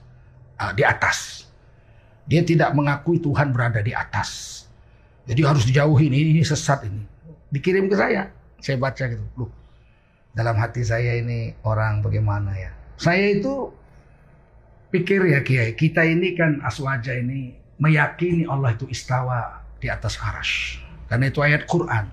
Uh, 0.60 0.70
di 0.76 0.84
atas 0.84 1.44
dia 2.24 2.40
tidak 2.40 2.72
mengakui 2.72 3.20
Tuhan 3.20 3.52
berada 3.52 3.84
di 3.84 3.92
atas. 3.92 4.62
Jadi 5.24 5.40
harus 5.44 5.64
dijauhi 5.64 6.08
ini, 6.08 6.36
ini 6.36 6.42
sesat 6.44 6.84
ini. 6.88 7.04
Dikirim 7.52 7.88
ke 7.88 7.96
saya. 7.96 8.28
Saya 8.60 8.80
baca 8.80 9.04
gitu. 9.04 9.24
Loh, 9.36 9.52
dalam 10.32 10.56
hati 10.56 10.80
saya 10.84 11.20
ini 11.20 11.52
orang 11.64 12.00
bagaimana 12.00 12.52
ya. 12.56 12.72
Saya 12.96 13.36
itu 13.36 13.72
pikir 14.94 15.26
ya 15.26 15.42
Kiai, 15.42 15.74
kita 15.74 16.07
ini 16.07 16.38
kan 16.38 16.62
aswaja 16.62 17.11
ini 17.18 17.50
meyakini 17.83 18.46
Allah 18.46 18.78
itu 18.78 18.87
istawa 18.87 19.66
di 19.83 19.90
atas 19.90 20.14
arash. 20.22 20.78
Karena 21.11 21.26
itu 21.26 21.42
ayat 21.42 21.66
Quran. 21.66 22.07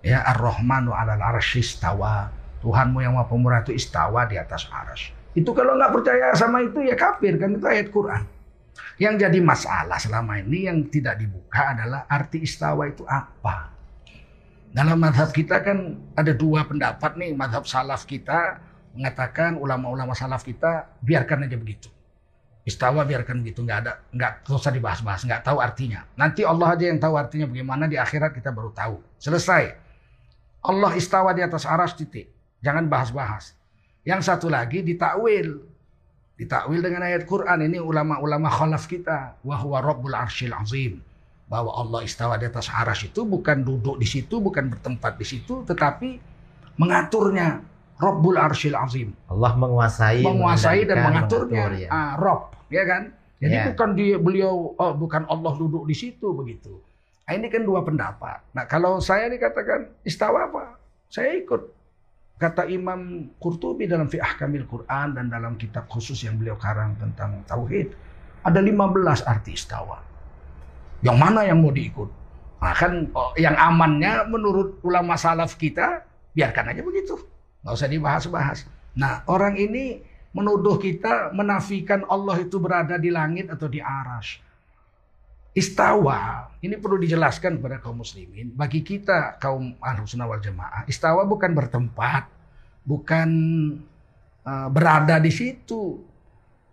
Ya 0.00 0.24
Ar-Rahmanu 0.32 0.96
alal 0.96 1.20
arash 1.20 1.60
istawa. 1.60 2.32
Tuhanmu 2.64 3.04
yang 3.04 3.12
maha 3.12 3.28
pemurah 3.28 3.60
itu 3.60 3.76
istawa 3.76 4.24
di 4.24 4.40
atas 4.40 4.64
arash. 4.72 5.12
Itu 5.36 5.52
kalau 5.52 5.76
nggak 5.76 5.92
percaya 5.92 6.32
sama 6.32 6.64
itu 6.64 6.80
ya 6.80 6.96
kafir 6.96 7.36
kan 7.36 7.52
itu 7.52 7.66
ayat 7.68 7.92
Quran. 7.92 8.24
Yang 8.96 9.28
jadi 9.28 9.38
masalah 9.44 10.00
selama 10.00 10.40
ini 10.40 10.64
yang 10.64 10.88
tidak 10.88 11.20
dibuka 11.20 11.76
adalah 11.76 12.08
arti 12.08 12.40
istawa 12.40 12.88
itu 12.88 13.04
apa. 13.04 13.68
Dalam 14.72 14.96
madhab 14.96 15.30
kita 15.30 15.60
kan 15.60 16.00
ada 16.16 16.32
dua 16.32 16.64
pendapat 16.64 17.14
nih. 17.20 17.36
Madhab 17.36 17.68
salaf 17.68 18.08
kita 18.08 18.58
mengatakan 18.94 19.58
ulama-ulama 19.58 20.14
salaf 20.14 20.46
kita 20.46 20.98
biarkan 21.02 21.44
aja 21.50 21.58
begitu. 21.58 21.90
Istawa 22.64 23.04
biarkan 23.04 23.44
begitu, 23.44 23.60
nggak 23.60 23.78
ada, 23.84 23.92
nggak 24.08 24.48
usah 24.48 24.72
dibahas-bahas, 24.72 25.28
nggak 25.28 25.44
tahu 25.44 25.60
artinya. 25.60 26.08
Nanti 26.16 26.48
Allah 26.48 26.72
aja 26.72 26.88
yang 26.88 26.96
tahu 26.96 27.20
artinya 27.20 27.44
bagaimana 27.44 27.84
di 27.84 28.00
akhirat 28.00 28.32
kita 28.32 28.48
baru 28.56 28.72
tahu. 28.72 28.96
Selesai. 29.20 29.76
Allah 30.64 30.92
istawa 30.96 31.36
di 31.36 31.44
atas 31.44 31.68
aras 31.68 31.92
titik. 31.92 32.32
Jangan 32.64 32.88
bahas-bahas. 32.88 33.52
Yang 34.00 34.32
satu 34.32 34.48
lagi 34.48 34.80
ditakwil 34.80 35.60
ditakwil 36.34 36.80
dengan 36.80 37.04
ayat 37.04 37.28
Quran 37.28 37.68
ini 37.68 37.78
ulama-ulama 37.78 38.48
khalaf 38.48 38.88
kita 38.88 39.38
wa 39.44 39.54
huwa 39.60 39.78
rabbul 39.84 40.16
arsyil 40.16 40.56
azim 40.56 40.98
bahwa 41.44 41.70
Allah 41.76 42.00
istawa 42.02 42.40
di 42.40 42.48
atas 42.48 42.72
aras 42.72 43.04
itu 43.04 43.22
bukan 43.28 43.60
duduk 43.60 44.00
di 44.00 44.08
situ, 44.08 44.40
bukan 44.40 44.72
bertempat 44.72 45.20
di 45.20 45.26
situ, 45.28 45.62
tetapi 45.68 46.18
mengaturnya. 46.80 47.73
Rabbul 47.94 48.36
Arsyil 48.36 48.74
Azim. 48.74 49.14
Allah 49.30 49.54
menguasai, 49.54 50.22
menguasai 50.26 50.82
dan 50.86 50.96
mengaturnya. 51.06 51.62
mengatur, 51.62 51.72
ya. 51.78 51.88
Ah, 51.90 52.12
Rob, 52.18 52.50
ya 52.66 52.82
kan? 52.82 53.02
Jadi 53.38 53.54
Ya. 53.54 53.64
bukan 53.70 53.88
dia 53.94 54.16
beliau 54.16 54.72
oh, 54.74 54.92
bukan 54.96 55.28
Allah 55.28 55.52
duduk 55.54 55.84
di 55.86 55.94
situ 55.94 56.32
begitu. 56.34 56.80
Nah, 57.24 57.32
ini 57.36 57.48
kan 57.48 57.62
dua 57.64 57.80
pendapat. 57.84 58.40
Nah, 58.52 58.64
kalau 58.68 59.00
saya 59.00 59.28
dikatakan 59.30 59.88
istawa 60.04 60.48
apa? 60.48 60.76
Saya 61.08 61.38
ikut 61.38 61.60
kata 62.36 62.66
Imam 62.66 63.30
Qurtubi 63.38 63.86
dalam 63.86 64.10
Fi 64.10 64.18
Ahkamil 64.18 64.66
Quran 64.66 65.14
dan 65.14 65.30
dalam 65.30 65.54
kitab 65.54 65.86
khusus 65.86 66.18
yang 66.26 66.36
beliau 66.36 66.58
karang 66.58 66.98
tentang 66.98 67.46
tauhid 67.46 67.94
ada 68.44 68.60
15 68.60 69.24
arti 69.24 69.56
istawa. 69.56 70.02
Yang 71.00 71.16
mana 71.16 71.40
yang 71.48 71.60
mau 71.60 71.72
diikut? 71.72 72.10
Nah, 72.60 72.74
kan 72.76 73.08
oh, 73.12 73.32
yang 73.36 73.56
amannya 73.56 74.24
menurut 74.28 74.80
ulama 74.84 75.16
salaf 75.20 75.56
kita 75.60 76.04
biarkan 76.32 76.72
aja 76.72 76.80
begitu. 76.80 77.16
Nggak 77.64 77.74
usah 77.80 77.88
dibahas-bahas. 77.88 78.58
Nah, 78.92 79.24
orang 79.26 79.56
ini 79.56 80.04
menuduh 80.36 80.76
kita 80.76 81.32
menafikan 81.32 82.04
Allah 82.12 82.44
itu 82.44 82.60
berada 82.60 83.00
di 83.00 83.08
langit 83.08 83.48
atau 83.48 83.66
di 83.70 83.80
aras. 83.80 84.36
Istawa, 85.54 86.50
ini 86.66 86.74
perlu 86.76 86.98
dijelaskan 86.98 87.62
kepada 87.62 87.78
kaum 87.78 88.02
muslimin. 88.02 88.52
Bagi 88.52 88.82
kita 88.82 89.38
kaum 89.38 89.78
ahlus 89.78 90.12
sunnah 90.12 90.26
wal 90.26 90.42
jamaah, 90.42 90.82
istawa 90.90 91.22
bukan 91.22 91.54
bertempat, 91.54 92.26
bukan 92.82 93.30
uh, 94.42 94.68
berada 94.68 95.22
di 95.22 95.30
situ. 95.30 96.02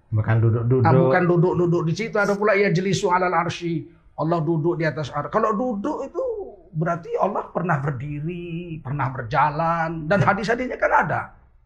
Bukan 0.10 0.36
duduk-duduk. 0.42 0.84
Ah, 0.84 0.98
bukan 0.98 1.24
duduk-duduk 1.30 1.82
di 1.88 1.94
situ. 1.94 2.18
Ada 2.18 2.34
pula 2.34 2.58
ya 2.58 2.74
jelisu 2.74 3.14
alal 3.14 3.32
arsy. 3.32 3.86
Allah 4.18 4.42
duduk 4.42 4.82
di 4.82 4.84
atas 4.84 5.14
arsy. 5.14 5.30
Kalau 5.30 5.54
duduk 5.54 6.02
itu 6.10 6.24
berarti 6.72 7.12
Allah 7.20 7.48
pernah 7.52 7.78
berdiri, 7.78 8.80
pernah 8.80 9.12
berjalan. 9.12 10.08
Dan 10.08 10.20
hadis-hadisnya 10.24 10.80
kan 10.80 10.92
ada. 10.92 11.22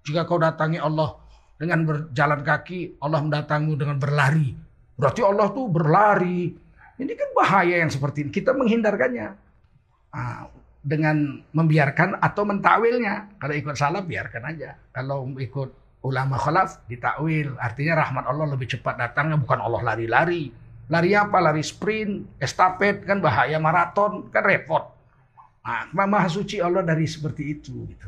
Jika 0.06 0.26
kau 0.26 0.38
datangi 0.38 0.78
Allah 0.82 1.18
dengan 1.58 1.86
berjalan 1.86 2.42
kaki, 2.46 3.00
Allah 3.02 3.20
mendatangimu 3.24 3.76
dengan 3.78 3.98
berlari. 3.98 4.54
Berarti 4.96 5.22
Allah 5.22 5.48
tuh 5.52 5.66
berlari. 5.70 6.54
Ini 6.96 7.14
kan 7.14 7.30
bahaya 7.36 7.76
yang 7.84 7.92
seperti 7.92 8.28
ini. 8.28 8.32
Kita 8.32 8.56
menghindarkannya. 8.56 9.28
Ah, 10.16 10.48
dengan 10.86 11.42
membiarkan 11.52 12.22
atau 12.22 12.46
mentakwilnya. 12.46 13.42
Kalau 13.42 13.54
ikut 13.58 13.76
salaf 13.76 14.06
biarkan 14.06 14.44
aja. 14.54 14.78
Kalau 14.94 15.26
ikut 15.34 16.02
ulama 16.06 16.38
khalaf 16.38 16.86
ditakwil. 16.86 17.58
Artinya 17.58 18.06
rahmat 18.06 18.24
Allah 18.30 18.54
lebih 18.54 18.70
cepat 18.70 18.96
datangnya 19.02 19.42
bukan 19.42 19.60
Allah 19.60 19.82
lari-lari. 19.82 20.54
Lari 20.86 21.12
apa? 21.18 21.42
Lari 21.42 21.66
sprint, 21.66 22.38
estafet 22.38 23.02
kan 23.10 23.18
bahaya 23.18 23.58
maraton 23.58 24.30
kan 24.30 24.46
repot. 24.46 24.95
Nah, 25.66 25.90
maha 26.06 26.30
suci 26.30 26.62
Allah 26.62 26.86
dari 26.86 27.10
seperti 27.10 27.58
itu 27.58 27.90
gitu. 27.90 28.08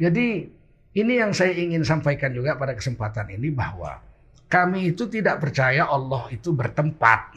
Jadi 0.00 0.48
ini 0.96 1.12
yang 1.20 1.36
saya 1.36 1.52
ingin 1.52 1.84
sampaikan 1.84 2.32
juga 2.32 2.56
pada 2.56 2.72
kesempatan 2.72 3.36
ini 3.36 3.52
bahwa 3.52 4.00
kami 4.48 4.96
itu 4.96 5.04
tidak 5.04 5.44
percaya 5.44 5.84
Allah 5.84 6.32
itu 6.32 6.56
bertempat. 6.56 7.36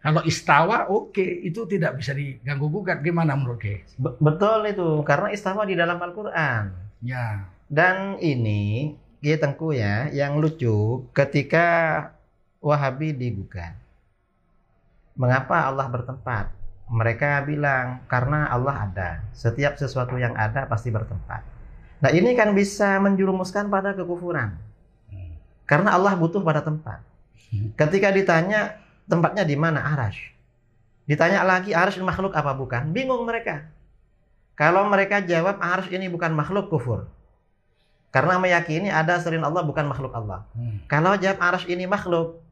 Kalau 0.00 0.22
istawa 0.24 0.88
oke, 0.88 1.20
itu 1.20 1.66
tidak 1.68 2.00
bisa 2.00 2.16
diganggu 2.16 2.70
gugat. 2.72 3.04
Gimana 3.04 3.36
menurut? 3.36 3.60
Be- 4.00 4.16
betul 4.16 4.64
itu, 4.64 5.04
karena 5.04 5.28
istawa 5.28 5.68
di 5.68 5.76
dalam 5.76 6.00
Al-Quran. 6.00 6.72
Ya. 7.04 7.44
Dan 7.68 8.16
ini, 8.16 8.96
ya 9.20 9.36
Tengku 9.36 9.76
ya, 9.76 10.08
yang 10.08 10.40
lucu 10.40 11.04
ketika 11.12 11.66
Wahabi 12.64 13.12
digugat. 13.12 13.76
Mengapa 15.16 15.68
Allah 15.68 15.88
bertempat? 15.88 16.59
Mereka 16.90 17.46
bilang, 17.46 18.02
karena 18.10 18.50
Allah 18.50 18.90
ada. 18.90 19.10
Setiap 19.30 19.78
sesuatu 19.78 20.18
yang 20.18 20.34
ada 20.34 20.66
pasti 20.66 20.90
bertempat. 20.90 21.46
Nah 22.02 22.10
ini 22.10 22.34
kan 22.34 22.50
bisa 22.50 22.98
menjurumuskan 22.98 23.70
pada 23.70 23.94
kekufuran. 23.94 24.58
Karena 25.70 25.94
Allah 25.94 26.18
butuh 26.18 26.42
pada 26.42 26.66
tempat. 26.66 26.98
Ketika 27.78 28.10
ditanya, 28.10 28.82
tempatnya 29.06 29.46
di 29.46 29.54
mana? 29.54 29.78
Arash. 29.94 30.34
Ditanya 31.06 31.46
lagi, 31.46 31.70
arash 31.70 32.02
makhluk 32.02 32.34
apa 32.34 32.50
bukan? 32.58 32.90
Bingung 32.90 33.22
mereka. 33.22 33.70
Kalau 34.58 34.82
mereka 34.90 35.22
jawab, 35.22 35.62
arash 35.62 35.94
ini 35.94 36.10
bukan 36.10 36.34
makhluk, 36.34 36.66
kufur. 36.66 37.06
Karena 38.10 38.42
meyakini 38.42 38.90
ada 38.90 39.22
selain 39.22 39.46
Allah 39.46 39.62
bukan 39.62 39.86
makhluk 39.86 40.10
Allah. 40.10 40.42
Hmm. 40.58 40.82
Kalau 40.90 41.14
jawab 41.14 41.38
arash 41.38 41.70
ini 41.70 41.86
makhluk, 41.86 42.42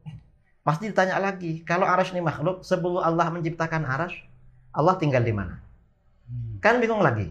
pasti 0.63 0.87
ditanya 0.87 1.19
lagi. 1.19 1.59
Kalau 1.67 1.83
arash 1.83 2.15
ini 2.15 2.23
makhluk, 2.23 2.63
sebelum 2.63 3.03
Allah 3.03 3.27
menciptakan 3.27 3.83
arash, 3.83 4.28
Allah 4.73 4.95
tinggal 4.97 5.23
di 5.25 5.33
mana? 5.33 5.57
Hmm. 6.29 6.61
Kan 6.61 6.77
bingung 6.77 7.01
lagi. 7.01 7.29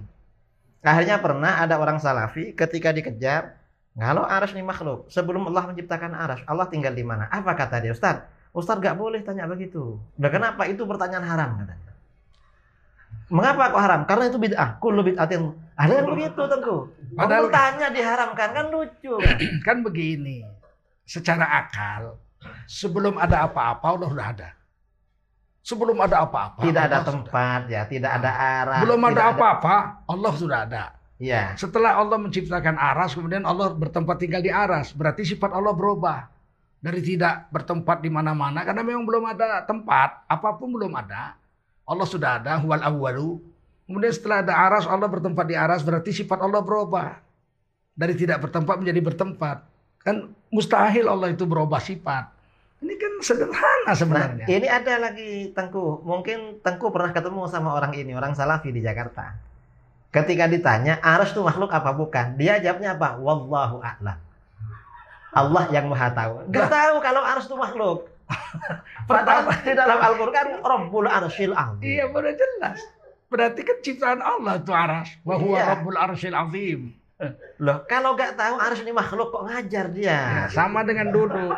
Akhirnya 0.83 1.19
pernah 1.19 1.59
ada 1.59 1.79
orang 1.79 1.99
salafi 1.99 2.55
ketika 2.55 2.95
dikejar, 2.95 3.59
kalau 3.99 4.23
arash 4.23 4.55
ini 4.55 4.63
makhluk, 4.63 5.11
sebelum 5.11 5.51
Allah 5.51 5.75
menciptakan 5.75 6.15
arash, 6.15 6.43
Allah 6.47 6.71
tinggal 6.71 6.95
di 6.95 7.03
mana? 7.03 7.27
Apa 7.35 7.59
kata 7.59 7.83
dia, 7.83 7.91
Ustaz? 7.91 8.23
Ustaz 8.55 8.79
gak 8.79 8.95
boleh 8.95 9.21
tanya 9.27 9.45
begitu. 9.51 9.99
Nah, 10.17 10.31
kenapa? 10.31 10.71
Itu 10.71 10.87
pertanyaan 10.87 11.27
haram 11.27 11.51
katanya. 11.59 11.93
Mengapa 13.29 13.75
kok 13.75 13.83
haram? 13.83 14.01
Karena 14.09 14.25
itu 14.33 14.39
bid'ah. 14.41 14.81
Kullu 14.81 15.05
bid'atin. 15.05 15.53
Ada 15.77 15.93
yang 16.01 16.09
begitu 16.15 16.43
tentu. 16.49 16.77
Padahal- 17.13 17.53
tanya 17.53 17.89
diharamkan 17.93 18.49
kan 18.55 18.67
lucu 18.73 19.15
kan? 19.21 19.37
kan 19.67 19.77
begini, 19.85 20.47
secara 21.05 21.45
akal, 21.45 22.17
sebelum 22.65 23.19
ada 23.21 23.45
apa-apa 23.47 23.85
Allah 23.85 24.09
udah 24.09 24.27
ada. 24.33 24.49
Sebelum 25.69 26.01
ada 26.01 26.25
apa-apa. 26.25 26.65
Tidak 26.65 26.81
ada 26.81 27.05
Allah 27.05 27.13
sudah- 27.13 27.29
tempat 27.29 27.61
ya, 27.69 27.85
tidak 27.85 28.11
ada 28.17 28.31
arah. 28.33 28.81
Belum 28.81 29.01
ada 29.05 29.23
apa-apa, 29.37 29.77
Allah 30.09 30.33
sudah 30.33 30.59
ada. 30.65 30.85
Iya. 31.21 31.53
Setelah 31.61 32.01
Allah 32.01 32.17
menciptakan 32.17 32.81
aras, 32.81 33.13
kemudian 33.13 33.45
Allah 33.45 33.77
bertempat 33.77 34.17
tinggal 34.17 34.41
di 34.41 34.49
aras. 34.49 34.97
Berarti 34.97 35.29
sifat 35.29 35.53
Allah 35.53 35.77
berubah. 35.77 36.25
Dari 36.79 37.03
tidak 37.05 37.53
bertempat 37.53 38.01
di 38.01 38.09
mana-mana, 38.09 38.63
karena 38.63 38.87
memang 38.87 39.03
belum 39.03 39.29
ada 39.29 39.67
tempat, 39.67 40.25
apa 40.31 40.49
pun 40.57 40.73
belum 40.73 40.95
ada. 40.95 41.35
Allah 41.85 42.07
sudah 42.07 42.39
ada, 42.39 42.55
huwal 42.63 42.81
awwalu. 42.81 43.43
Kemudian 43.83 44.15
setelah 44.15 44.47
ada 44.47 44.55
aras, 44.55 44.87
Allah 44.87 45.11
bertempat 45.11 45.43
di 45.43 45.59
aras, 45.59 45.83
berarti 45.83 46.15
sifat 46.15 46.39
Allah 46.39 46.63
berubah. 46.63 47.19
Dari 47.99 48.15
tidak 48.15 48.47
bertempat 48.47 48.79
menjadi 48.79 49.01
bertempat. 49.05 49.67
Kan 50.07 50.31
mustahil 50.55 51.11
Allah 51.11 51.35
itu 51.35 51.43
berubah 51.45 51.83
sifat. 51.83 52.31
Ini 52.79 52.95
kan 52.95 53.13
sederhana 53.19 53.91
Nah, 53.91 53.97
sebenarnya. 53.97 54.47
ini 54.47 54.67
ada 54.71 54.95
lagi 55.03 55.51
Tengku. 55.51 55.99
Mungkin 56.03 56.63
Tengku 56.63 56.95
pernah 56.95 57.11
ketemu 57.11 57.51
sama 57.51 57.75
orang 57.75 57.91
ini, 57.93 58.15
orang 58.15 58.33
Salafi 58.33 58.71
di 58.71 58.79
Jakarta. 58.79 59.35
Ketika 60.09 60.47
ditanya, 60.47 60.97
arus 61.03 61.35
itu 61.35 61.43
makhluk 61.43 61.69
apa 61.69 61.91
bukan? 61.91 62.39
Dia 62.39 62.57
jawabnya 62.59 62.95
apa? 62.95 63.19
Wallahu 63.19 63.83
a'lam. 63.83 64.17
Allah 65.29 65.65
yang 65.69 65.91
maha 65.91 66.09
tahu. 66.09 66.49
Gak 66.49 66.71
tahu 66.71 66.95
kalau 66.99 67.21
arus 67.21 67.45
itu 67.45 67.57
makhluk. 67.59 68.09
Padahal 69.11 69.53
di 69.61 69.73
dalam 69.75 69.99
Al-Quran, 70.01 70.47
Rabbul 70.63 71.09
Arsyil 71.09 71.53
Azim. 71.53 71.83
Iya, 71.85 72.05
udah 72.09 72.33
jelas. 72.33 72.79
Berarti 73.29 73.61
kan 73.61 73.77
ciptaan 73.85 74.21
Allah 74.25 74.57
itu 74.57 74.73
aras. 74.73 75.13
Wa 75.21 75.37
huwa 75.37 75.61
Iya. 75.61 75.65
rabbul 75.69 75.99
arsyil 76.01 76.33
azim. 76.33 76.81
Loh, 77.61 77.85
kalau 77.85 78.17
gak 78.17 78.41
tahu 78.41 78.57
arus 78.57 78.81
ini 78.81 78.93
makhluk 78.97 79.29
kok 79.29 79.45
ngajar 79.45 79.93
dia? 79.93 80.17
Ya, 80.17 80.43
sama 80.49 80.81
dengan 80.81 81.13
duduk. 81.13 81.53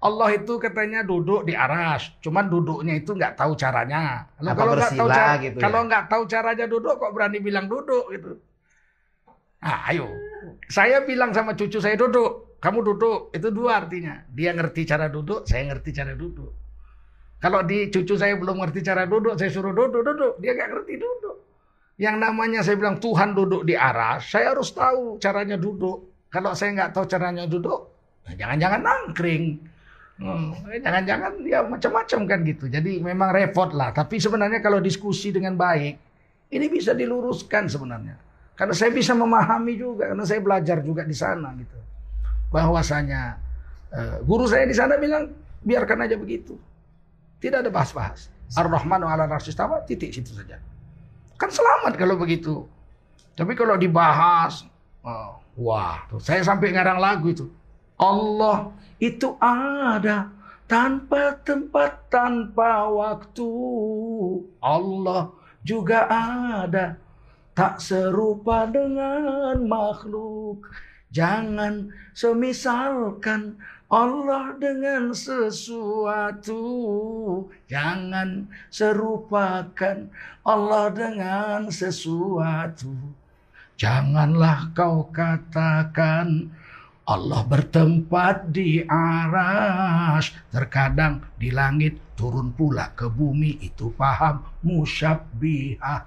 Allah 0.00 0.32
itu 0.32 0.56
katanya 0.56 1.04
duduk 1.04 1.44
di 1.44 1.52
aras, 1.52 2.08
cuman 2.24 2.48
duduknya 2.48 2.96
itu 2.96 3.12
nggak 3.12 3.36
tahu 3.36 3.52
caranya. 3.52 4.24
Kalau 4.40 4.48
Apa 4.48 4.56
kalau 4.56 4.72
nggak 4.72 4.92
tahu 4.96 5.08
cara, 5.12 5.32
gitu 5.44 5.56
ya? 5.56 5.62
kalau 5.68 5.80
nggak 5.84 6.04
tahu 6.08 6.22
caranya 6.24 6.66
duduk, 6.72 6.94
kok 6.96 7.12
berani 7.12 7.38
bilang 7.44 7.66
duduk 7.68 8.04
gitu? 8.08 8.40
Ah, 9.60 9.92
ayo, 9.92 10.08
saya 10.72 11.04
bilang 11.04 11.36
sama 11.36 11.52
cucu 11.52 11.84
saya 11.84 12.00
duduk, 12.00 12.56
kamu 12.64 12.80
duduk, 12.80 13.28
itu 13.36 13.52
dua 13.52 13.84
artinya. 13.84 14.24
Dia 14.32 14.56
ngerti 14.56 14.88
cara 14.88 15.12
duduk, 15.12 15.44
saya 15.44 15.68
ngerti 15.68 15.92
cara 15.92 16.16
duduk. 16.16 16.48
Kalau 17.40 17.60
di 17.60 17.92
cucu 17.92 18.16
saya 18.16 18.40
belum 18.40 18.56
ngerti 18.56 18.80
cara 18.80 19.04
duduk, 19.04 19.36
saya 19.36 19.52
suruh 19.52 19.76
duduk, 19.76 20.00
duduk, 20.00 20.40
dia 20.40 20.56
nggak 20.56 20.68
ngerti 20.80 20.94
duduk. 20.96 21.36
Yang 22.00 22.16
namanya 22.24 22.64
saya 22.64 22.80
bilang 22.80 22.96
Tuhan 22.96 23.36
duduk 23.36 23.68
di 23.68 23.76
aras, 23.76 24.32
saya 24.32 24.56
harus 24.56 24.72
tahu 24.72 25.20
caranya 25.20 25.60
duduk. 25.60 26.08
Kalau 26.32 26.56
saya 26.56 26.72
nggak 26.72 26.96
tahu 26.96 27.04
caranya 27.04 27.44
duduk, 27.44 27.92
nah 28.24 28.32
jangan-jangan 28.32 28.80
nangkring. 28.80 29.44
Hmm, 30.20 30.52
jangan-jangan 30.68 31.32
ya 31.48 31.64
macam-macam 31.64 32.20
kan 32.28 32.38
gitu. 32.44 32.64
Jadi 32.68 33.00
memang 33.00 33.32
repot 33.32 33.72
lah. 33.72 33.88
Tapi 33.96 34.20
sebenarnya 34.20 34.60
kalau 34.60 34.76
diskusi 34.76 35.32
dengan 35.32 35.56
baik, 35.56 35.96
ini 36.52 36.66
bisa 36.68 36.92
diluruskan 36.92 37.72
sebenarnya. 37.72 38.20
Karena 38.52 38.76
saya 38.76 38.92
bisa 38.92 39.16
memahami 39.16 39.80
juga, 39.80 40.12
karena 40.12 40.24
saya 40.28 40.44
belajar 40.44 40.84
juga 40.84 41.08
di 41.08 41.16
sana 41.16 41.56
gitu. 41.56 41.78
Bahwasanya 42.52 43.40
eh, 43.96 44.16
guru 44.20 44.44
saya 44.44 44.68
di 44.68 44.76
sana 44.76 45.00
bilang 45.00 45.32
biarkan 45.64 46.04
aja 46.04 46.20
begitu. 46.20 46.60
Tidak 47.40 47.64
ada 47.64 47.72
bahas-bahas. 47.72 48.28
Ar-Rahmanu 48.52 49.08
ala 49.08 49.24
arsyis 49.24 49.56
tawa, 49.56 49.80
titik 49.88 50.12
situ 50.12 50.36
saja. 50.36 50.60
Kan 51.40 51.48
selamat 51.48 51.96
kalau 51.96 52.20
begitu. 52.20 52.68
Tapi 53.32 53.56
kalau 53.56 53.80
dibahas, 53.80 54.68
oh, 55.00 55.40
wah, 55.56 56.04
tuh, 56.12 56.20
saya 56.20 56.44
sampai 56.44 56.76
ngarang 56.76 57.00
lagu 57.00 57.32
itu. 57.32 57.48
Allah 57.96 58.68
itu 59.00 59.34
ada 59.40 60.28
tanpa 60.70 61.34
tempat, 61.42 62.06
tanpa 62.12 62.86
waktu. 62.86 63.50
Allah 64.62 65.34
juga 65.66 66.06
ada, 66.06 67.00
tak 67.56 67.82
serupa 67.82 68.68
dengan 68.70 69.66
makhluk. 69.66 70.62
Jangan 71.10 71.90
semisalkan 72.14 73.58
Allah 73.90 74.54
dengan 74.62 75.10
sesuatu. 75.10 76.62
Jangan 77.66 78.46
serupakan 78.70 80.06
Allah 80.46 80.86
dengan 80.94 81.66
sesuatu. 81.66 82.94
Janganlah 83.74 84.70
kau 84.76 85.10
katakan 85.10 86.54
Allah 87.10 87.42
bertempat 87.42 88.54
di 88.54 88.86
aras. 88.86 90.30
Terkadang 90.54 91.26
di 91.34 91.50
langit 91.50 91.98
turun 92.14 92.54
pula 92.54 92.94
ke 92.94 93.10
bumi. 93.10 93.58
Itu 93.66 93.90
paham 93.98 94.46
musyabbihah. 94.62 96.06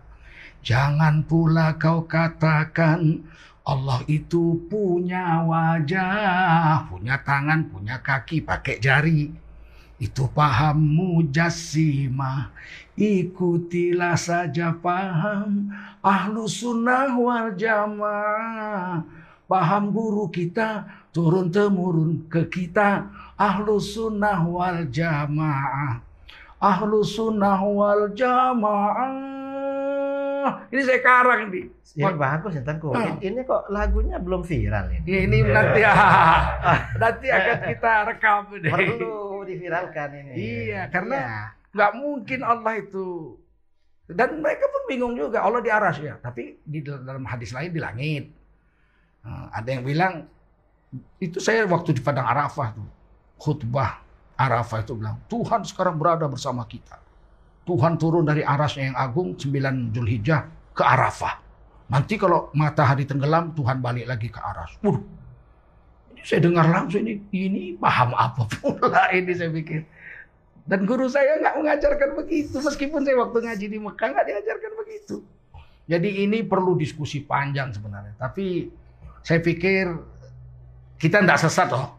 Jangan 0.64 1.28
pula 1.28 1.76
kau 1.76 2.08
katakan 2.08 3.20
Allah 3.68 4.00
itu 4.08 4.64
punya 4.72 5.44
wajah, 5.44 6.88
punya 6.88 7.20
tangan, 7.20 7.68
punya 7.68 8.00
kaki, 8.00 8.40
pakai 8.40 8.80
jari. 8.80 9.28
Itu 10.00 10.32
paham 10.32 10.80
mujassimah. 10.80 12.56
Ikutilah 12.96 14.16
saja 14.16 14.72
paham 14.80 15.68
ahlu 16.00 16.48
sunnah 16.48 17.12
wal 17.16 17.52
jamaah. 17.60 19.23
Paham 19.44 19.92
guru 19.92 20.32
kita 20.32 20.88
turun 21.12 21.52
temurun 21.52 22.26
ke 22.32 22.48
kita 22.48 23.06
ahlu 23.36 23.78
sunnah 23.78 24.40
wal 24.42 24.88
jamaah. 24.88 26.00
Ahlu 26.64 27.04
sunnah 27.04 27.60
wal 27.60 28.16
jamaah. 28.16 29.14
Ini 30.72 30.82
saya 30.84 31.00
karang 31.04 31.52
nih. 31.52 31.68
Ya 31.94 32.10
bagus 32.16 32.56
ya 32.58 32.64
Tengku. 32.66 32.96
Ah. 32.96 33.16
Ini 33.20 33.44
kok 33.46 33.70
lagunya 33.70 34.18
belum 34.18 34.42
viral 34.44 34.90
ini. 34.92 35.06
Ya, 35.06 35.20
ini 35.28 35.38
nanti 35.46 35.80
ah, 35.86 36.42
nanti 37.04 37.28
akan 37.30 37.58
kita 37.70 37.92
rekam 38.10 38.42
ini. 38.58 38.70
Perlu 38.72 39.44
diviralkan 39.46 40.10
ini. 40.24 40.32
Iya, 40.34 40.82
karena 40.90 41.16
Iya. 41.20 41.38
nggak 41.74 41.92
mungkin 42.00 42.40
Allah 42.44 42.74
itu 42.80 43.38
dan 44.04 44.44
mereka 44.44 44.68
pun 44.68 44.84
bingung 44.86 45.16
juga 45.16 45.40
Allah 45.42 45.64
di 45.64 45.72
aras 45.72 45.96
ya, 45.98 46.20
tapi 46.20 46.60
di 46.68 46.84
dalam 46.84 47.24
hadis 47.24 47.56
lain 47.56 47.72
di 47.72 47.80
langit. 47.80 48.24
Nah, 49.24 49.48
ada 49.56 49.70
yang 49.72 49.84
bilang 49.88 50.28
itu 51.18 51.40
saya 51.40 51.66
waktu 51.66 51.96
di 51.96 52.02
padang 52.04 52.28
Arafah 52.28 52.76
tuh 52.76 52.88
khutbah 53.40 54.04
Arafah 54.38 54.82
itu 54.82 54.94
bilang 54.98 55.22
Tuhan 55.30 55.62
sekarang 55.64 55.96
berada 55.96 56.26
bersama 56.26 56.66
kita. 56.66 57.00
Tuhan 57.64 57.96
turun 57.96 58.28
dari 58.28 58.44
arasnya 58.44 58.92
yang 58.92 58.98
agung 59.00 59.40
9 59.40 59.96
Zulhijjah 59.96 60.76
ke 60.76 60.84
Arafah. 60.84 61.40
Nanti 61.88 62.20
kalau 62.20 62.52
matahari 62.58 63.08
tenggelam 63.08 63.56
Tuhan 63.56 63.80
balik 63.80 64.10
lagi 64.10 64.28
ke 64.28 64.40
aras. 64.42 64.76
Ini 64.82 66.22
saya 66.26 66.42
dengar 66.44 66.66
langsung 66.66 67.06
ini 67.06 67.22
ini 67.32 67.64
paham 67.78 68.18
apa 68.18 68.50
pula 68.60 69.14
ini 69.14 69.32
saya 69.32 69.54
pikir. 69.54 69.86
Dan 70.64 70.88
guru 70.88 71.12
saya 71.12 71.38
nggak 71.44 71.56
mengajarkan 71.60 72.10
begitu 72.18 72.56
meskipun 72.64 73.04
saya 73.04 73.20
waktu 73.20 73.38
ngaji 73.46 73.66
di 73.68 73.78
Mekah 73.80 74.08
nggak 74.10 74.26
diajarkan 74.28 74.72
begitu. 74.80 75.16
Jadi 75.84 76.10
ini 76.24 76.40
perlu 76.42 76.80
diskusi 76.80 77.22
panjang 77.22 77.76
sebenarnya. 77.76 78.16
Tapi 78.16 78.72
saya 79.24 79.40
pikir 79.40 79.88
kita 81.00 81.24
tidak 81.24 81.40
sesat 81.40 81.68
loh. 81.72 81.96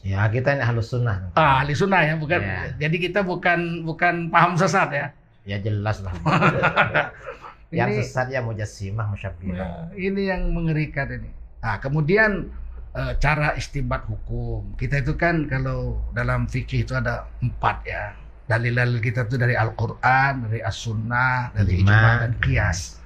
Ya 0.00 0.24
kita 0.32 0.56
ini 0.56 0.64
halus 0.64 0.90
sunnah. 0.92 1.28
Ah, 1.36 1.60
ahli 1.60 1.76
sunnah 1.76 2.00
ya, 2.00 2.14
bukan. 2.16 2.40
Ya. 2.40 2.72
Jadi 2.78 2.96
kita 3.10 3.20
bukan 3.20 3.84
bukan 3.84 4.32
paham 4.32 4.56
sesat 4.56 4.88
ya. 4.92 5.06
Ya 5.44 5.56
jelas 5.60 6.00
lah. 6.00 6.12
Yang 7.70 7.88
Ini- 7.90 7.98
sesat 8.02 8.26
ya 8.34 8.40
mujassimah 8.42 9.06
musyabbihah. 9.14 9.54
Nah, 9.54 9.82
ini 9.94 10.26
yang 10.26 10.50
mengerikan 10.50 11.06
ini. 11.06 11.30
Nah, 11.62 11.78
kemudian 11.78 12.50
eh, 12.96 13.12
cara 13.22 13.54
istimbat 13.54 14.10
hukum. 14.10 14.74
Kita 14.74 14.98
itu 14.98 15.14
kan 15.14 15.46
kalau 15.46 16.02
dalam 16.10 16.50
fikih 16.50 16.82
itu 16.82 16.98
ada 16.98 17.30
empat 17.38 17.76
ya. 17.86 18.10
Dalil-dalil 18.50 18.98
kita 18.98 19.30
itu 19.30 19.38
dari 19.38 19.54
Al-Quran, 19.54 20.50
dari 20.50 20.58
As-Sunnah, 20.58 21.54
dari 21.54 21.78
Ijma. 21.78 21.94
Ijma 21.94 22.10
dan 22.26 22.32
Qiyas. 22.42 22.98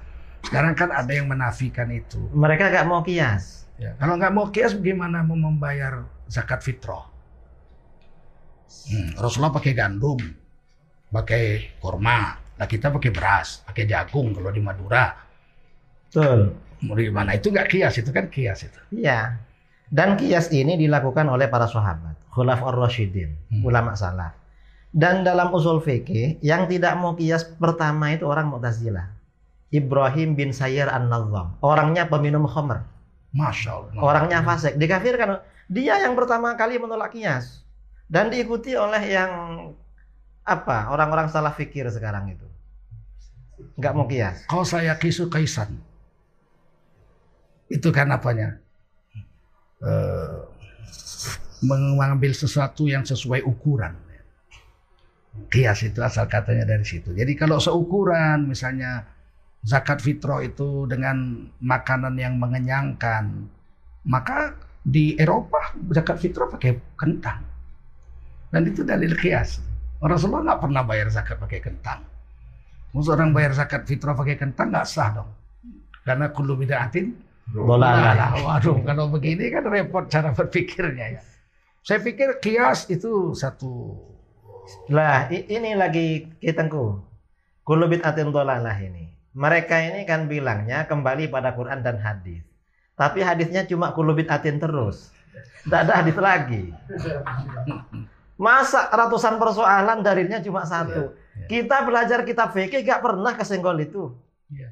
Sekarang 0.45 0.73
kan 0.77 0.89
ada 0.93 1.11
yang 1.11 1.25
menafikan 1.25 1.89
itu. 1.89 2.21
Mereka 2.31 2.69
gak 2.69 2.85
mau 2.85 3.01
kias. 3.01 3.65
Ya, 3.75 3.91
kalau 3.99 4.15
nggak 4.15 4.31
mau 4.31 4.47
Qiyas, 4.47 4.71
bagaimana 4.71 5.19
mau 5.19 5.35
membayar 5.35 6.07
zakat 6.31 6.63
fitrah? 6.63 7.11
Hmm, 8.87 9.11
Rasulullah 9.19 9.51
pakai 9.51 9.75
gandum, 9.75 10.19
pakai 11.11 11.75
kurma. 11.83 12.39
Nah 12.55 12.67
kita 12.71 12.87
pakai 12.87 13.11
beras, 13.11 13.67
pakai 13.67 13.83
jagung 13.83 14.31
kalau 14.31 14.47
di 14.47 14.63
Madura. 14.63 15.11
Betul. 16.07 16.55
Mau 16.87 16.95
di 16.95 17.11
mana 17.11 17.35
itu 17.35 17.51
nggak 17.51 17.67
kias 17.67 17.99
itu 17.99 18.15
kan 18.15 18.31
kias 18.31 18.63
itu. 18.63 18.79
Iya. 18.95 19.43
Dan 19.91 20.15
kias 20.15 20.55
ini 20.55 20.79
dilakukan 20.79 21.27
oleh 21.27 21.51
para 21.51 21.67
sahabat, 21.67 22.15
khulaf 22.31 22.63
ar-rasyidin, 22.63 23.35
Hmm. 23.51 23.63
ulama 23.67 23.91
salaf. 23.91 24.33
Dan 24.95 25.27
dalam 25.27 25.51
usul 25.51 25.83
fikih, 25.83 26.39
yang 26.39 26.71
tidak 26.71 26.95
mau 26.95 27.11
kias 27.19 27.43
pertama 27.59 28.15
itu 28.15 28.23
orang 28.23 28.47
Mu'tazilah. 28.47 29.11
Ibrahim 29.75 30.39
bin 30.39 30.55
Sayyar 30.55 30.87
an-Nazam. 30.87 31.59
Orangnya 31.59 32.07
peminum 32.07 32.47
khamr. 32.47 32.87
Masya 33.35 33.69
Allah. 33.75 33.91
Orangnya 33.99 34.39
fasik. 34.47 34.79
Dikafirkan. 34.79 35.43
Dia 35.67 35.99
yang 35.99 36.15
pertama 36.15 36.55
kali 36.55 36.79
menolak 36.79 37.11
kias. 37.11 37.67
Dan 38.07 38.31
diikuti 38.31 38.77
oleh 38.79 39.03
yang 39.03 39.31
apa 40.45 40.93
orang-orang 40.93 41.27
salah 41.27 41.51
fikir 41.51 41.89
sekarang 41.91 42.31
itu. 42.31 42.47
Nggak 43.75 43.93
mau 43.97 44.07
kias. 44.07 44.47
Kalau 44.47 44.63
saya 44.63 44.95
kisu 44.95 45.27
kaisan, 45.27 45.75
itu 47.67 47.89
kan 47.91 48.07
apanya? 48.13 48.61
Eh, 49.83 50.37
mengambil 51.65 52.31
sesuatu 52.31 52.85
yang 52.85 53.03
sesuai 53.03 53.43
ukuran. 53.43 53.97
Kias 55.51 55.83
itu 55.83 55.99
asal 55.99 56.31
katanya 56.31 56.63
dari 56.63 56.87
situ. 56.87 57.11
Jadi 57.11 57.35
kalau 57.35 57.59
seukuran, 57.59 58.47
misalnya 58.47 59.03
zakat 59.65 59.99
fitrah 59.99 60.45
itu 60.45 60.85
dengan 60.85 61.49
makanan 61.57 62.13
yang 62.21 62.37
mengenyangkan, 62.37 63.49
maka 64.05 64.53
di 64.85 65.17
Eropa 65.17 65.73
zakat 65.89 66.21
fitrah 66.21 66.45
pakai 66.45 66.77
kentang. 66.93 67.41
Dan 68.53 68.69
itu 68.69 68.85
dalil 68.85 69.17
kias. 69.17 69.59
Rasulullah 69.97 70.53
nggak 70.53 70.61
pernah 70.61 70.83
bayar 70.85 71.09
zakat 71.09 71.41
pakai 71.41 71.59
kentang. 71.65 72.05
Masa 72.93 73.17
orang 73.17 73.33
bayar 73.33 73.51
zakat 73.57 73.83
fitrah 73.89 74.13
pakai 74.13 74.37
kentang 74.37 74.69
nggak 74.69 74.87
sah 74.87 75.09
dong. 75.11 75.29
Karena 76.05 76.29
kullu 76.29 76.53
bid'atin 76.55 77.17
Dolalah. 77.49 78.13
dolalah. 78.13 78.29
Waduh, 78.41 78.77
kalau 78.85 79.05
begini 79.09 79.49
kan 79.49 79.65
repot 79.65 80.05
cara 80.09 80.29
berpikirnya 80.33 81.17
ya. 81.17 81.21
Saya 81.85 82.01
pikir 82.01 82.41
kias 82.41 82.89
itu 82.89 83.33
satu 83.37 83.93
Lah, 84.89 85.29
ini 85.29 85.77
lagi 85.77 86.25
kitengku. 86.41 86.97
Kulubit 87.61 88.01
atin 88.01 88.33
dolalah 88.33 88.73
ini. 88.81 89.14
Mereka 89.35 89.75
ini 89.91 90.07
kan 90.07 90.31
bilangnya 90.31 90.87
kembali 90.87 91.27
pada 91.27 91.51
Quran 91.51 91.83
dan 91.83 91.99
hadis. 91.99 92.39
Tapi 92.95 93.19
hadisnya 93.19 93.67
cuma 93.67 93.91
kulubit 93.91 94.31
atin 94.31 94.55
terus. 94.55 95.11
Tidak 95.67 95.75
ada 95.75 95.99
hadis 95.99 96.15
lagi. 96.15 96.71
Masa 98.39 98.87
ratusan 98.87 99.35
persoalan 99.35 99.99
darinya 99.99 100.39
cuma 100.39 100.63
satu. 100.63 101.11
Kita 101.51 101.83
belajar 101.83 102.23
kitab 102.23 102.55
fikih 102.55 102.79
gak 102.87 103.03
pernah 103.03 103.35
kesenggol 103.35 103.75
itu. 103.83 104.15
Iya. 104.47 104.71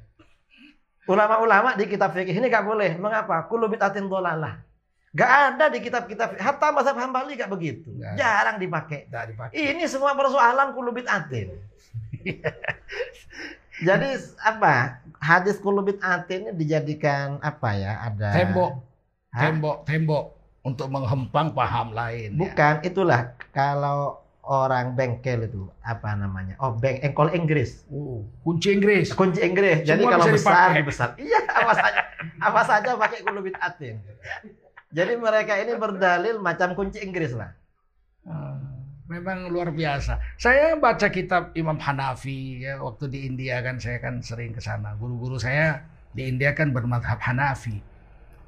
Ulama-ulama 1.12 1.76
di 1.76 1.84
kitab 1.84 2.16
fikih 2.16 2.32
ini 2.32 2.48
gak 2.48 2.64
boleh. 2.64 2.96
Mengapa? 2.96 3.44
Kulubit 3.52 3.84
atin 3.84 4.08
dolalah. 4.08 4.64
Gak 5.12 5.60
ada 5.60 5.68
di 5.68 5.84
kitab-kitab. 5.84 6.40
Hatta 6.40 6.72
mazhab 6.72 6.96
hambali 6.96 7.36
gak 7.36 7.52
begitu. 7.52 7.92
Ada. 8.00 8.16
Jarang 8.16 8.58
dipakai. 8.64 9.12
tidak 9.12 9.36
dipakai. 9.36 9.56
Ini 9.60 9.84
semua 9.92 10.16
persoalan 10.16 10.72
kulubit 10.72 11.04
atin. 11.12 11.52
Jadi 13.84 14.10
apa? 14.40 15.04
Hadis 15.20 15.56
kulubit 15.56 16.00
atin 16.00 16.48
ini 16.48 16.52
dijadikan 16.56 17.40
apa 17.40 17.76
ya? 17.76 18.00
Ada 18.02 18.28
Tembok, 18.34 18.72
Hah? 19.32 19.42
tembok, 19.48 19.78
tembok 19.88 20.24
untuk 20.64 20.88
menghempang 20.88 21.52
paham 21.52 21.92
lain. 21.92 22.36
ya. 22.36 22.40
Bukan, 22.40 22.74
itulah 22.84 23.22
kalau 23.52 24.20
orang 24.44 24.92
bengkel 24.92 25.48
itu 25.48 25.64
apa 25.80 26.16
namanya? 26.16 26.60
Oh, 26.60 26.76
beng 26.76 27.00
engkol 27.00 27.32
Inggris. 27.32 27.88
Uh, 27.88 28.24
kunci 28.44 28.76
Inggris. 28.76 29.16
Kunci 29.16 29.40
Inggris. 29.40 29.88
Jadi 29.88 30.04
Semua 30.04 30.12
kalau 30.20 30.26
besar 30.28 30.52
dipakai. 30.52 30.80
dibesar. 30.84 31.10
Iya, 31.16 31.40
apa 31.48 31.74
saja 31.74 32.02
apa 32.40 32.62
saja 32.68 32.90
pakai 33.00 33.20
kulubit 33.24 33.56
atin. 33.60 34.04
Jadi 34.92 35.14
mereka 35.16 35.56
ini 35.58 35.74
berdalil 35.74 36.38
macam 36.38 36.76
kunci 36.76 37.00
Inggris 37.00 37.32
lah. 37.32 37.56
Memang 39.14 39.46
luar 39.54 39.70
biasa. 39.70 40.18
Saya 40.42 40.74
baca 40.74 41.06
kitab 41.14 41.54
Imam 41.54 41.78
Hanafi 41.78 42.66
ya 42.66 42.82
waktu 42.82 43.14
di 43.14 43.30
India 43.30 43.62
kan 43.62 43.78
saya 43.78 44.02
kan 44.02 44.26
sering 44.26 44.58
ke 44.58 44.62
sana. 44.62 44.98
Guru-guru 44.98 45.38
saya 45.38 45.86
di 46.18 46.26
India 46.26 46.58
kan 46.58 46.74
bermadhab 46.74 47.22
Hanafi. 47.22 47.78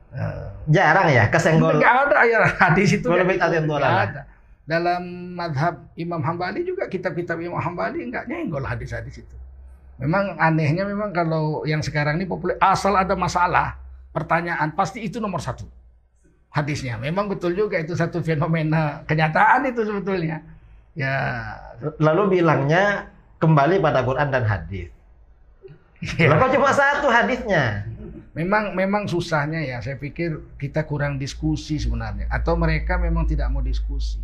Eh, 0.09 0.47
Jarang 0.73 1.13
ya 1.13 1.29
kesenggol. 1.29 1.77
Nggak 1.77 1.95
ada 2.09 2.19
ya 2.25 2.39
hadis 2.65 2.97
itu. 2.97 3.05
Dolalah. 3.05 4.09
ada. 4.09 4.21
dalam 4.65 5.37
madhab 5.37 5.93
Imam 5.93 6.17
Hambali 6.25 6.65
juga 6.65 6.89
kitab-kitab 6.89 7.37
Imam 7.37 7.61
Hambali 7.61 8.01
nggak 8.09 8.25
nyenggol 8.25 8.65
hadis-hadis 8.65 9.21
itu. 9.21 9.37
Memang 10.01 10.41
anehnya 10.41 10.81
memang 10.81 11.13
kalau 11.13 11.61
yang 11.69 11.85
sekarang 11.85 12.17
ini 12.17 12.25
populer 12.25 12.57
asal 12.57 12.97
ada 12.97 13.13
masalah 13.13 13.77
pertanyaan 14.09 14.73
pasti 14.73 15.05
itu 15.05 15.21
nomor 15.21 15.37
satu 15.37 15.69
hadisnya. 16.55 16.95
Memang 16.95 17.27
betul 17.27 17.53
juga 17.53 17.77
itu 17.77 17.93
satu 17.93 18.23
fenomena 18.25 19.05
kenyataan 19.05 19.69
itu 19.69 19.85
sebetulnya. 19.85 20.54
Ya 20.95 21.15
lalu 21.99 22.39
bilangnya 22.39 23.11
kembali 23.37 23.83
pada 23.83 24.01
Quran 24.01 24.31
dan 24.31 24.47
hadis. 24.47 24.89
Ya. 26.15 26.31
Kok 26.31 26.51
cuma 26.55 26.71
satu 26.71 27.07
hadisnya? 27.11 27.87
Memang 28.35 28.75
memang 28.75 29.03
susahnya 29.07 29.63
ya. 29.63 29.83
Saya 29.83 29.99
pikir 29.99 30.55
kita 30.59 30.87
kurang 30.87 31.19
diskusi 31.19 31.79
sebenarnya 31.79 32.31
atau 32.31 32.55
mereka 32.55 32.95
memang 32.95 33.27
tidak 33.27 33.51
mau 33.51 33.63
diskusi. 33.63 34.19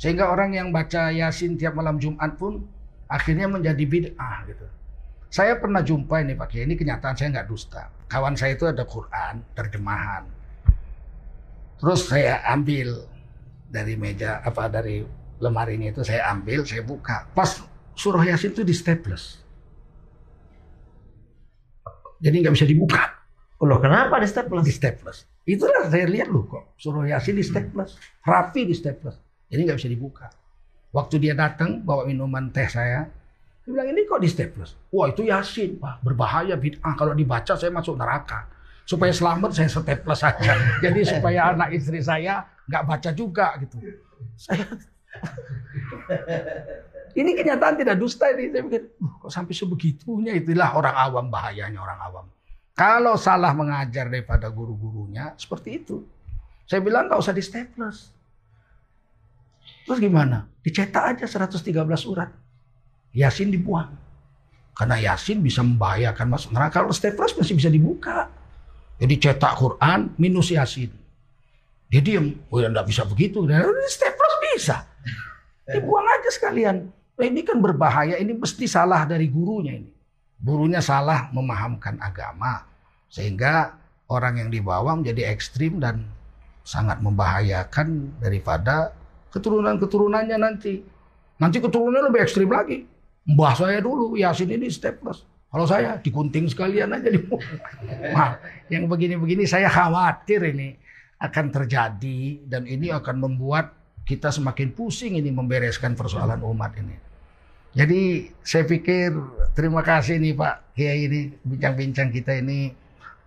Sehingga 0.00 0.32
orang 0.32 0.56
yang 0.56 0.72
baca 0.72 1.12
Yasin 1.12 1.60
tiap 1.60 1.76
malam 1.76 2.00
Jumat 2.00 2.40
pun 2.40 2.64
akhirnya 3.04 3.52
menjadi 3.52 3.84
bid'ah 3.84 4.48
gitu. 4.48 4.64
Saya 5.30 5.60
pernah 5.60 5.84
jumpa 5.84 6.24
ini 6.24 6.34
Pak 6.34 6.48
Kiai, 6.50 6.66
ini 6.66 6.74
kenyataan 6.74 7.14
saya 7.14 7.28
nggak 7.30 7.48
dusta. 7.52 7.86
Kawan 8.10 8.34
saya 8.34 8.58
itu 8.58 8.66
ada 8.66 8.82
Quran, 8.82 9.44
terjemahan. 9.54 10.26
Terus 11.78 12.10
saya 12.10 12.42
ambil 12.50 13.06
dari 13.70 13.94
meja 13.94 14.42
apa 14.42 14.66
dari 14.66 15.06
lemari 15.40 15.80
ini 15.80 15.90
itu 15.90 16.04
saya 16.04 16.30
ambil, 16.30 16.62
saya 16.68 16.84
buka. 16.84 17.26
Pas 17.32 17.64
surah 17.96 18.22
Yasin 18.28 18.52
itu 18.52 18.62
di 18.62 18.76
staples. 18.76 19.40
Jadi 22.20 22.36
nggak 22.44 22.54
bisa 22.54 22.68
dibuka. 22.68 23.02
Loh 23.60 23.80
kenapa 23.80 24.20
di 24.20 24.28
staples? 24.28 24.64
Di 24.64 24.72
staples. 24.72 25.18
Itulah 25.48 25.88
saya 25.88 26.04
lihat 26.04 26.28
loh 26.28 26.44
kok. 26.44 26.76
Surah 26.76 27.08
Yasin 27.08 27.36
di 27.36 27.44
staples. 27.44 27.96
Rapi 28.24 28.68
di 28.68 28.76
staples. 28.76 29.16
Jadi 29.48 29.60
nggak 29.64 29.76
bisa 29.80 29.88
dibuka. 29.88 30.28
Waktu 30.92 31.16
dia 31.16 31.32
datang 31.32 31.80
bawa 31.80 32.04
minuman 32.04 32.52
teh 32.52 32.68
saya, 32.68 33.08
dia 33.64 33.68
bilang 33.72 33.88
ini 33.92 34.04
kok 34.04 34.20
di 34.20 34.28
staples? 34.28 34.76
Wah 34.92 35.08
itu 35.08 35.24
Yasin, 35.24 35.80
Pak. 35.80 36.04
Berbahaya 36.04 36.56
bid'ah. 36.60 36.92
Kalau 36.96 37.16
dibaca 37.16 37.56
saya 37.56 37.72
masuk 37.72 37.96
neraka. 37.96 38.48
Supaya 38.84 39.12
selamat 39.12 39.50
saya 39.56 39.68
staples 39.72 40.20
saja. 40.20 40.52
Jadi 40.84 41.00
supaya 41.04 41.52
anak 41.56 41.72
istri 41.72 42.00
saya 42.04 42.44
nggak 42.68 42.84
baca 42.84 43.10
juga 43.16 43.56
gitu. 43.60 43.76
Saya 44.36 44.64
ini 47.18 47.30
kenyataan 47.34 47.74
tidak 47.80 47.96
dusta 47.98 48.30
ini. 48.34 48.50
Saya 48.54 48.62
pikir, 48.66 48.82
kok 48.98 49.30
sampai 49.30 49.54
sebegitunya 49.54 50.32
itulah 50.36 50.74
orang 50.76 50.96
awam 50.96 51.26
bahayanya 51.30 51.80
orang 51.82 52.00
awam. 52.00 52.26
Kalau 52.74 53.18
salah 53.20 53.52
mengajar 53.52 54.08
daripada 54.08 54.48
guru-gurunya 54.48 55.36
seperti 55.36 55.84
itu. 55.84 56.00
Saya 56.64 56.80
bilang 56.80 57.10
nggak 57.10 57.18
usah 57.18 57.34
di 57.34 57.42
staples. 57.42 58.14
Terus 59.84 59.98
gimana? 59.98 60.46
Dicetak 60.62 61.18
aja 61.18 61.26
113 61.26 61.66
surat. 61.98 62.30
Yasin 63.10 63.50
dibuang. 63.50 63.90
Karena 64.72 64.96
Yasin 64.96 65.42
bisa 65.42 65.66
membahayakan 65.66 66.30
masuk 66.30 66.54
neraka. 66.54 66.80
Kalau 66.80 66.94
staples 66.94 67.34
masih 67.34 67.58
bisa 67.58 67.66
dibuka. 67.66 68.30
Jadi 69.02 69.14
cetak 69.18 69.58
Quran 69.58 70.14
minus 70.14 70.54
Yasin. 70.54 70.94
Dia 71.90 72.00
diem. 72.00 72.38
Oh 72.54 72.62
ya 72.62 72.70
enggak 72.70 72.86
bisa 72.86 73.02
begitu. 73.02 73.42
Staples 73.90 74.34
bisa. 74.54 74.86
Dibuang 75.70 76.06
aja 76.06 76.30
sekalian. 76.32 76.76
Nah, 76.90 77.26
ini 77.26 77.44
kan 77.44 77.60
berbahaya. 77.60 78.16
Ini 78.16 78.32
mesti 78.34 78.64
salah 78.64 79.04
dari 79.04 79.28
gurunya 79.28 79.76
ini. 79.76 79.90
Gurunya 80.40 80.80
salah 80.80 81.28
memahamkan 81.30 82.00
agama. 82.00 82.64
Sehingga 83.12 83.76
orang 84.08 84.40
yang 84.40 84.50
dibawa 84.50 84.96
menjadi 84.96 85.30
ekstrim 85.30 85.78
dan 85.78 86.08
sangat 86.64 87.02
membahayakan 87.04 88.18
daripada 88.22 88.94
keturunan-keturunannya 89.30 90.38
nanti. 90.38 90.82
Nanti 91.40 91.56
keturunannya 91.62 92.08
lebih 92.12 92.20
ekstrim 92.24 92.50
lagi. 92.50 92.84
Mbah 93.30 93.54
saya 93.56 93.78
dulu, 93.84 94.16
Yasin 94.16 94.50
ini 94.50 94.68
staples. 94.68 95.24
Kalau 95.50 95.66
saya 95.66 95.98
dikunting 95.98 96.46
sekalian 96.46 96.94
aja 96.94 97.10
di 97.10 97.18
Nah, 98.14 98.38
yang 98.72 98.86
begini-begini 98.86 99.50
saya 99.50 99.66
khawatir 99.66 100.46
ini 100.46 100.78
akan 101.18 101.46
terjadi 101.50 102.46
dan 102.46 102.64
ini 102.70 102.94
akan 102.94 103.18
membuat 103.18 103.74
kita 104.04 104.32
semakin 104.34 104.74
pusing 104.74 105.16
ini 105.16 105.30
membereskan 105.30 105.94
persoalan 105.94 106.40
umat 106.42 106.74
ini. 106.78 106.96
Jadi 107.70 108.26
saya 108.42 108.66
pikir 108.66 109.14
terima 109.54 109.86
kasih 109.86 110.18
nih 110.18 110.34
Pak 110.34 110.74
Kiai 110.74 111.06
ini 111.06 111.20
bincang-bincang 111.46 112.10
kita 112.10 112.34
ini 112.42 112.74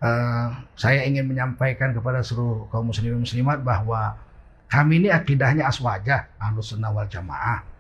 uh, 0.04 0.52
saya 0.76 1.08
ingin 1.08 1.24
menyampaikan 1.24 1.96
kepada 1.96 2.20
seluruh 2.20 2.68
kaum 2.68 2.92
muslimin 2.92 3.24
muslimat 3.24 3.64
bahwa 3.64 4.20
kami 4.68 5.00
ini 5.00 5.10
akidahnya 5.16 5.72
aswajah 5.72 6.28
ahlus 6.44 6.76
sunnah 6.76 6.92
jamaah 7.08 7.74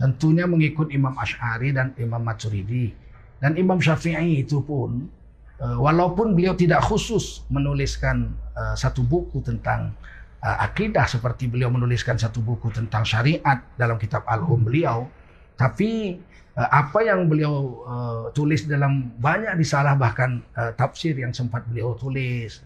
tentunya 0.00 0.48
mengikut 0.48 0.88
Imam 0.88 1.12
Ash'ari 1.12 1.76
dan 1.76 1.92
Imam 2.00 2.24
Maturidi. 2.24 2.96
Dan 3.36 3.60
Imam 3.60 3.76
Syafi'i 3.76 4.40
itu 4.40 4.64
pun, 4.64 5.12
eh, 5.60 5.76
walaupun 5.76 6.32
beliau 6.32 6.56
tidak 6.56 6.80
khusus 6.88 7.44
menuliskan 7.52 8.32
eh, 8.56 8.74
satu 8.76 9.04
buku 9.04 9.44
tentang 9.44 9.92
akidah 10.40 11.04
seperti 11.04 11.46
beliau 11.48 11.68
menuliskan 11.68 12.16
satu 12.16 12.40
buku 12.40 12.72
tentang 12.72 13.04
syariat 13.04 13.60
dalam 13.76 14.00
kitab 14.00 14.24
Al-Um 14.24 14.64
beliau, 14.64 15.08
tapi 15.56 16.20
apa 16.56 17.04
yang 17.04 17.28
beliau 17.28 17.84
tulis 18.32 18.64
dalam 18.64 19.12
banyak 19.20 19.54
disalah 19.60 19.96
bahkan 19.96 20.40
tafsir 20.76 21.12
yang 21.16 21.32
sempat 21.36 21.64
beliau 21.68 21.92
tulis 21.96 22.64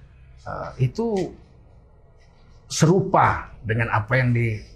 itu 0.79 1.35
serupa 2.71 3.55
dengan 3.67 3.91
apa 3.91 4.19
yang 4.19 4.31
di 4.31 4.75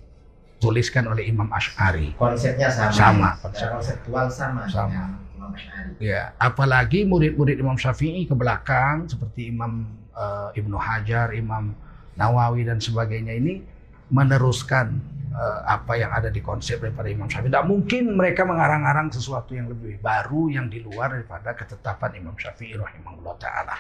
dituliskan 0.59 1.07
oleh 1.07 1.31
Imam 1.31 1.47
Ash'ari. 1.55 2.19
Konsepnya 2.19 2.67
sama. 2.67 2.91
Sama. 2.91 3.31
Konsep. 3.39 3.71
konseptual 3.71 4.27
sama. 4.27 4.67
Sama. 4.67 5.15
Imam 5.39 5.55
Ash'ari. 5.55 5.95
Ya, 6.03 6.35
apalagi 6.35 7.07
murid-murid 7.07 7.63
Imam 7.63 7.79
Syafi'i 7.79 8.27
ke 8.27 8.35
belakang 8.35 9.07
seperti 9.07 9.55
Imam 9.55 9.87
uh, 10.19 10.51
Ibnu 10.59 10.75
Hajar, 10.75 11.31
Imam 11.31 11.79
Nawawi 12.19 12.67
dan 12.67 12.83
sebagainya 12.83 13.39
ini 13.39 13.63
meneruskan 14.11 14.99
uh, 15.33 15.61
apa 15.71 15.95
yang 15.95 16.11
ada 16.11 16.29
di 16.29 16.43
konsep 16.43 16.83
daripada 16.83 17.07
Imam 17.07 17.31
Syafi'i. 17.31 17.49
Tidak 17.49 17.67
mungkin 17.69 18.19
mereka 18.19 18.43
mengarang-arang 18.43 19.15
sesuatu 19.15 19.55
yang 19.55 19.71
lebih 19.71 20.03
baru 20.03 20.51
yang 20.51 20.67
di 20.67 20.83
luar 20.83 21.15
daripada 21.15 21.55
ketetapan 21.55 22.19
Imam 22.19 22.35
Syafi'i 22.35 22.75
rahimahullah 22.75 23.35
taala. 23.39 23.77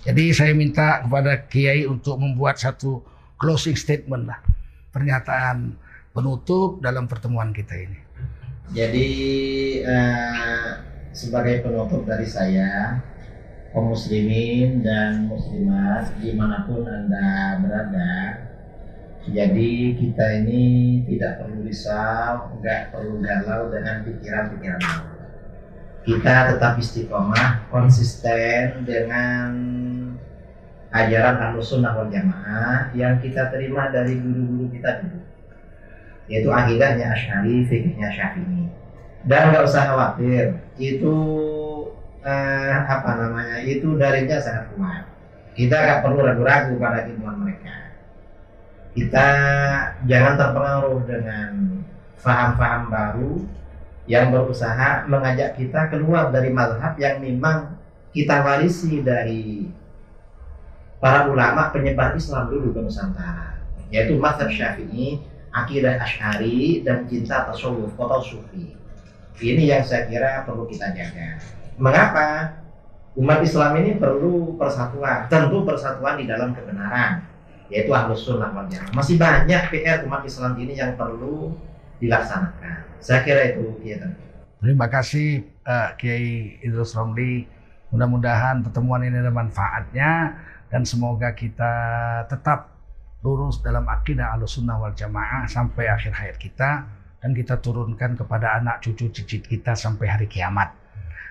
Jadi 0.00 0.32
saya 0.32 0.52
minta 0.56 1.04
kepada 1.04 1.44
Kiai 1.48 1.84
untuk 1.84 2.16
membuat 2.20 2.56
satu 2.56 3.04
closing 3.40 3.76
statement 3.76 4.28
lah, 4.28 4.40
pernyataan 4.92 5.76
penutup 6.12 6.80
dalam 6.84 7.08
pertemuan 7.08 7.52
kita 7.52 7.76
ini. 7.76 8.00
Jadi 8.70 9.08
uh, 9.82 10.70
sebagai 11.10 11.66
penutup 11.66 12.06
dari 12.06 12.28
saya, 12.28 13.00
kaum 13.70 13.94
muslimin 13.94 14.82
dan 14.82 15.30
muslimat 15.30 16.10
di 16.18 16.34
mana 16.34 16.66
pun 16.66 16.82
anda 16.86 17.58
berada, 17.62 18.14
jadi 19.30 19.70
kita 19.94 20.26
ini 20.42 20.64
tidak 21.06 21.42
perlu 21.42 21.62
risau, 21.62 22.54
nggak 22.58 22.90
perlu 22.90 23.22
galau 23.22 23.70
dengan 23.70 24.02
pikiran-pikiran 24.02 25.10
kita 26.00 26.56
tetap 26.56 26.80
istiqomah, 26.80 27.68
konsisten 27.68 28.88
dengan 28.88 29.52
ajaran 30.90 31.36
Ahlussunnah 31.38 31.92
wal 31.92 32.08
Jamaah 32.08 32.90
yang 32.96 33.20
kita 33.20 33.52
terima 33.52 33.92
dari 33.92 34.16
guru-guru 34.16 34.72
kita 34.72 35.04
dulu 35.04 35.20
yaitu 36.30 36.46
akidahnya 36.46 37.10
Asy'ari, 37.10 37.66
fikihnya 37.66 38.06
Syafi'i. 38.06 38.70
Dan 39.26 39.50
nggak 39.50 39.66
usah 39.66 39.90
khawatir, 39.90 40.62
itu 40.78 41.14
eh, 42.24 42.76
apa 42.86 43.10
namanya? 43.16 43.58
Itu 43.64 43.96
darinya 43.96 44.38
sangat 44.40 44.72
kuat. 44.76 45.04
Kita 45.56 45.76
nggak 45.76 46.00
perlu 46.06 46.18
ragu-ragu 46.24 46.74
pada 46.80 47.04
ilmuwan 47.08 47.36
mereka. 47.44 47.74
Kita 48.90 49.28
jangan 50.06 50.34
terpengaruh 50.34 50.98
dengan 51.06 51.50
faham-faham 52.18 52.82
baru 52.90 53.32
yang 54.10 54.34
berusaha 54.34 55.06
mengajak 55.06 55.54
kita 55.54 55.88
keluar 55.88 56.34
dari 56.34 56.50
mazhab 56.50 56.98
yang 56.98 57.22
memang 57.22 57.78
kita 58.10 58.42
warisi 58.42 58.98
dari 59.06 59.70
para 60.98 61.30
ulama 61.30 61.70
penyebar 61.70 62.18
Islam 62.18 62.50
dulu 62.50 62.74
ke 62.74 62.80
Nusantara 62.82 63.62
yaitu 63.94 64.18
mazhab 64.18 64.50
Syafi'i 64.50 65.22
akidah 65.50 65.98
Ash'ari 65.98 66.82
dan 66.86 67.06
cinta 67.10 67.46
tasawuf 67.50 67.94
atau 67.98 68.22
sufi. 68.22 68.74
Ini 69.40 69.72
yang 69.78 69.82
saya 69.82 70.06
kira 70.06 70.44
perlu 70.46 70.68
kita 70.68 70.94
jaga. 70.94 71.40
Mengapa? 71.80 72.60
Umat 73.18 73.42
Islam 73.42 73.74
ini 73.82 73.98
perlu 73.98 74.54
persatuan, 74.54 75.26
tentu 75.26 75.66
persatuan 75.66 76.14
di 76.14 76.30
dalam 76.30 76.54
kebenaran, 76.54 77.26
yaitu 77.66 77.90
ahlus 77.90 78.22
sunnah 78.22 78.54
wal 78.54 78.68
jamaah. 78.70 78.94
Masih 78.94 79.18
banyak 79.18 79.66
PR 79.66 80.06
umat 80.06 80.22
Islam 80.22 80.54
ini 80.62 80.78
yang 80.78 80.94
perlu 80.94 81.50
dilaksanakan. 81.98 83.02
Saya 83.02 83.26
kira 83.26 83.50
itu 83.50 83.66
ya. 83.82 83.98
Terima 84.62 84.86
kasih 84.86 85.42
uh, 85.66 85.96
Kiai 85.98 86.62
Idrus 86.62 86.94
Romli. 86.94 87.50
Mudah-mudahan 87.90 88.62
pertemuan 88.62 89.02
ini 89.02 89.18
ada 89.18 89.34
manfaatnya 89.34 90.38
dan 90.70 90.86
semoga 90.86 91.34
kita 91.34 91.72
tetap 92.30 92.70
lurus 93.26 93.58
dalam 93.60 93.84
akidah 93.90 94.38
al-sunnah 94.38 94.78
wal 94.78 94.94
jamaah 94.94 95.44
sampai 95.50 95.90
akhir 95.90 96.14
hayat 96.14 96.36
kita 96.38 96.86
dan 97.20 97.30
kita 97.36 97.58
turunkan 97.60 98.16
kepada 98.16 98.56
anak 98.56 98.80
cucu 98.80 99.12
cicit 99.12 99.44
kita 99.44 99.76
sampai 99.76 100.06
hari 100.08 100.30
kiamat. 100.30 100.79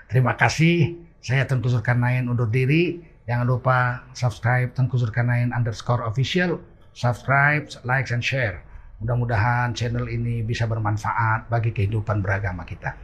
Terima 0.10 0.34
kasih. 0.34 0.98
Saya 1.22 1.46
Tengku 1.46 1.70
Zulkarnain 1.70 2.26
undur 2.26 2.50
diri. 2.50 2.98
Jangan 3.30 3.46
lupa 3.46 4.10
subscribe 4.18 4.74
Tengku 4.74 4.98
Zulkarnain 4.98 5.54
underscore 5.54 6.02
official. 6.10 6.58
Subscribe, 6.98 7.70
like, 7.86 8.10
and 8.10 8.26
share. 8.26 8.66
Mudah-mudahan 8.98 9.78
channel 9.78 10.10
ini 10.10 10.42
bisa 10.42 10.66
bermanfaat 10.66 11.46
bagi 11.54 11.70
kehidupan 11.70 12.26
beragama 12.26 12.66
kita. 12.66 12.98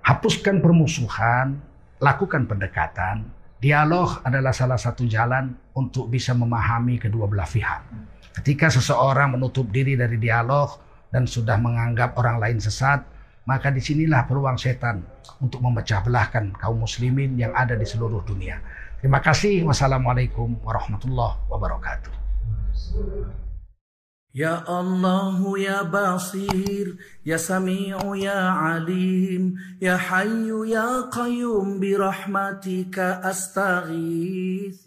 Hapuskan 0.00 0.64
permusuhan, 0.64 1.60
lakukan 2.00 2.48
pendekatan. 2.48 3.28
Dialog 3.60 4.24
adalah 4.24 4.56
salah 4.56 4.80
satu 4.80 5.04
jalan 5.04 5.52
untuk 5.76 6.08
bisa 6.08 6.32
memahami 6.32 6.96
kedua 6.96 7.28
belah 7.28 7.44
pihak. 7.44 7.84
Ketika 8.40 8.72
seseorang 8.72 9.36
menutup 9.36 9.68
diri 9.68 10.00
dari 10.00 10.16
dialog 10.16 10.80
dan 11.12 11.28
sudah 11.28 11.60
menganggap 11.60 12.16
orang 12.16 12.40
lain 12.40 12.56
sesat, 12.56 13.04
maka 13.47 13.67
disinilah 13.71 14.23
peluang 14.27 14.55
setan 14.55 15.03
untuk 15.43 15.59
memecah 15.59 15.99
belahkan 15.99 16.55
kaum 16.55 16.83
muslimin 16.83 17.35
yang 17.35 17.51
ada 17.51 17.75
di 17.75 17.83
seluruh 17.83 18.23
dunia. 18.23 18.59
Terima 19.03 19.19
kasih. 19.19 19.67
Wassalamualaikum 19.67 20.63
warahmatullahi 20.63 21.43
wabarakatuh. 21.51 22.13
يا 24.33 24.65
الله 24.65 25.59
يا 25.59 25.81
بصير 25.85 26.97
يا 27.25 27.37
سميع 27.37 28.01
يا 28.15 28.49
عليم 28.49 29.53
يا 29.81 29.97
حي 29.97 30.49
يا 30.49 31.01
قيوم 31.13 31.79
برحمتك 31.79 32.99
استغيث 32.99 34.86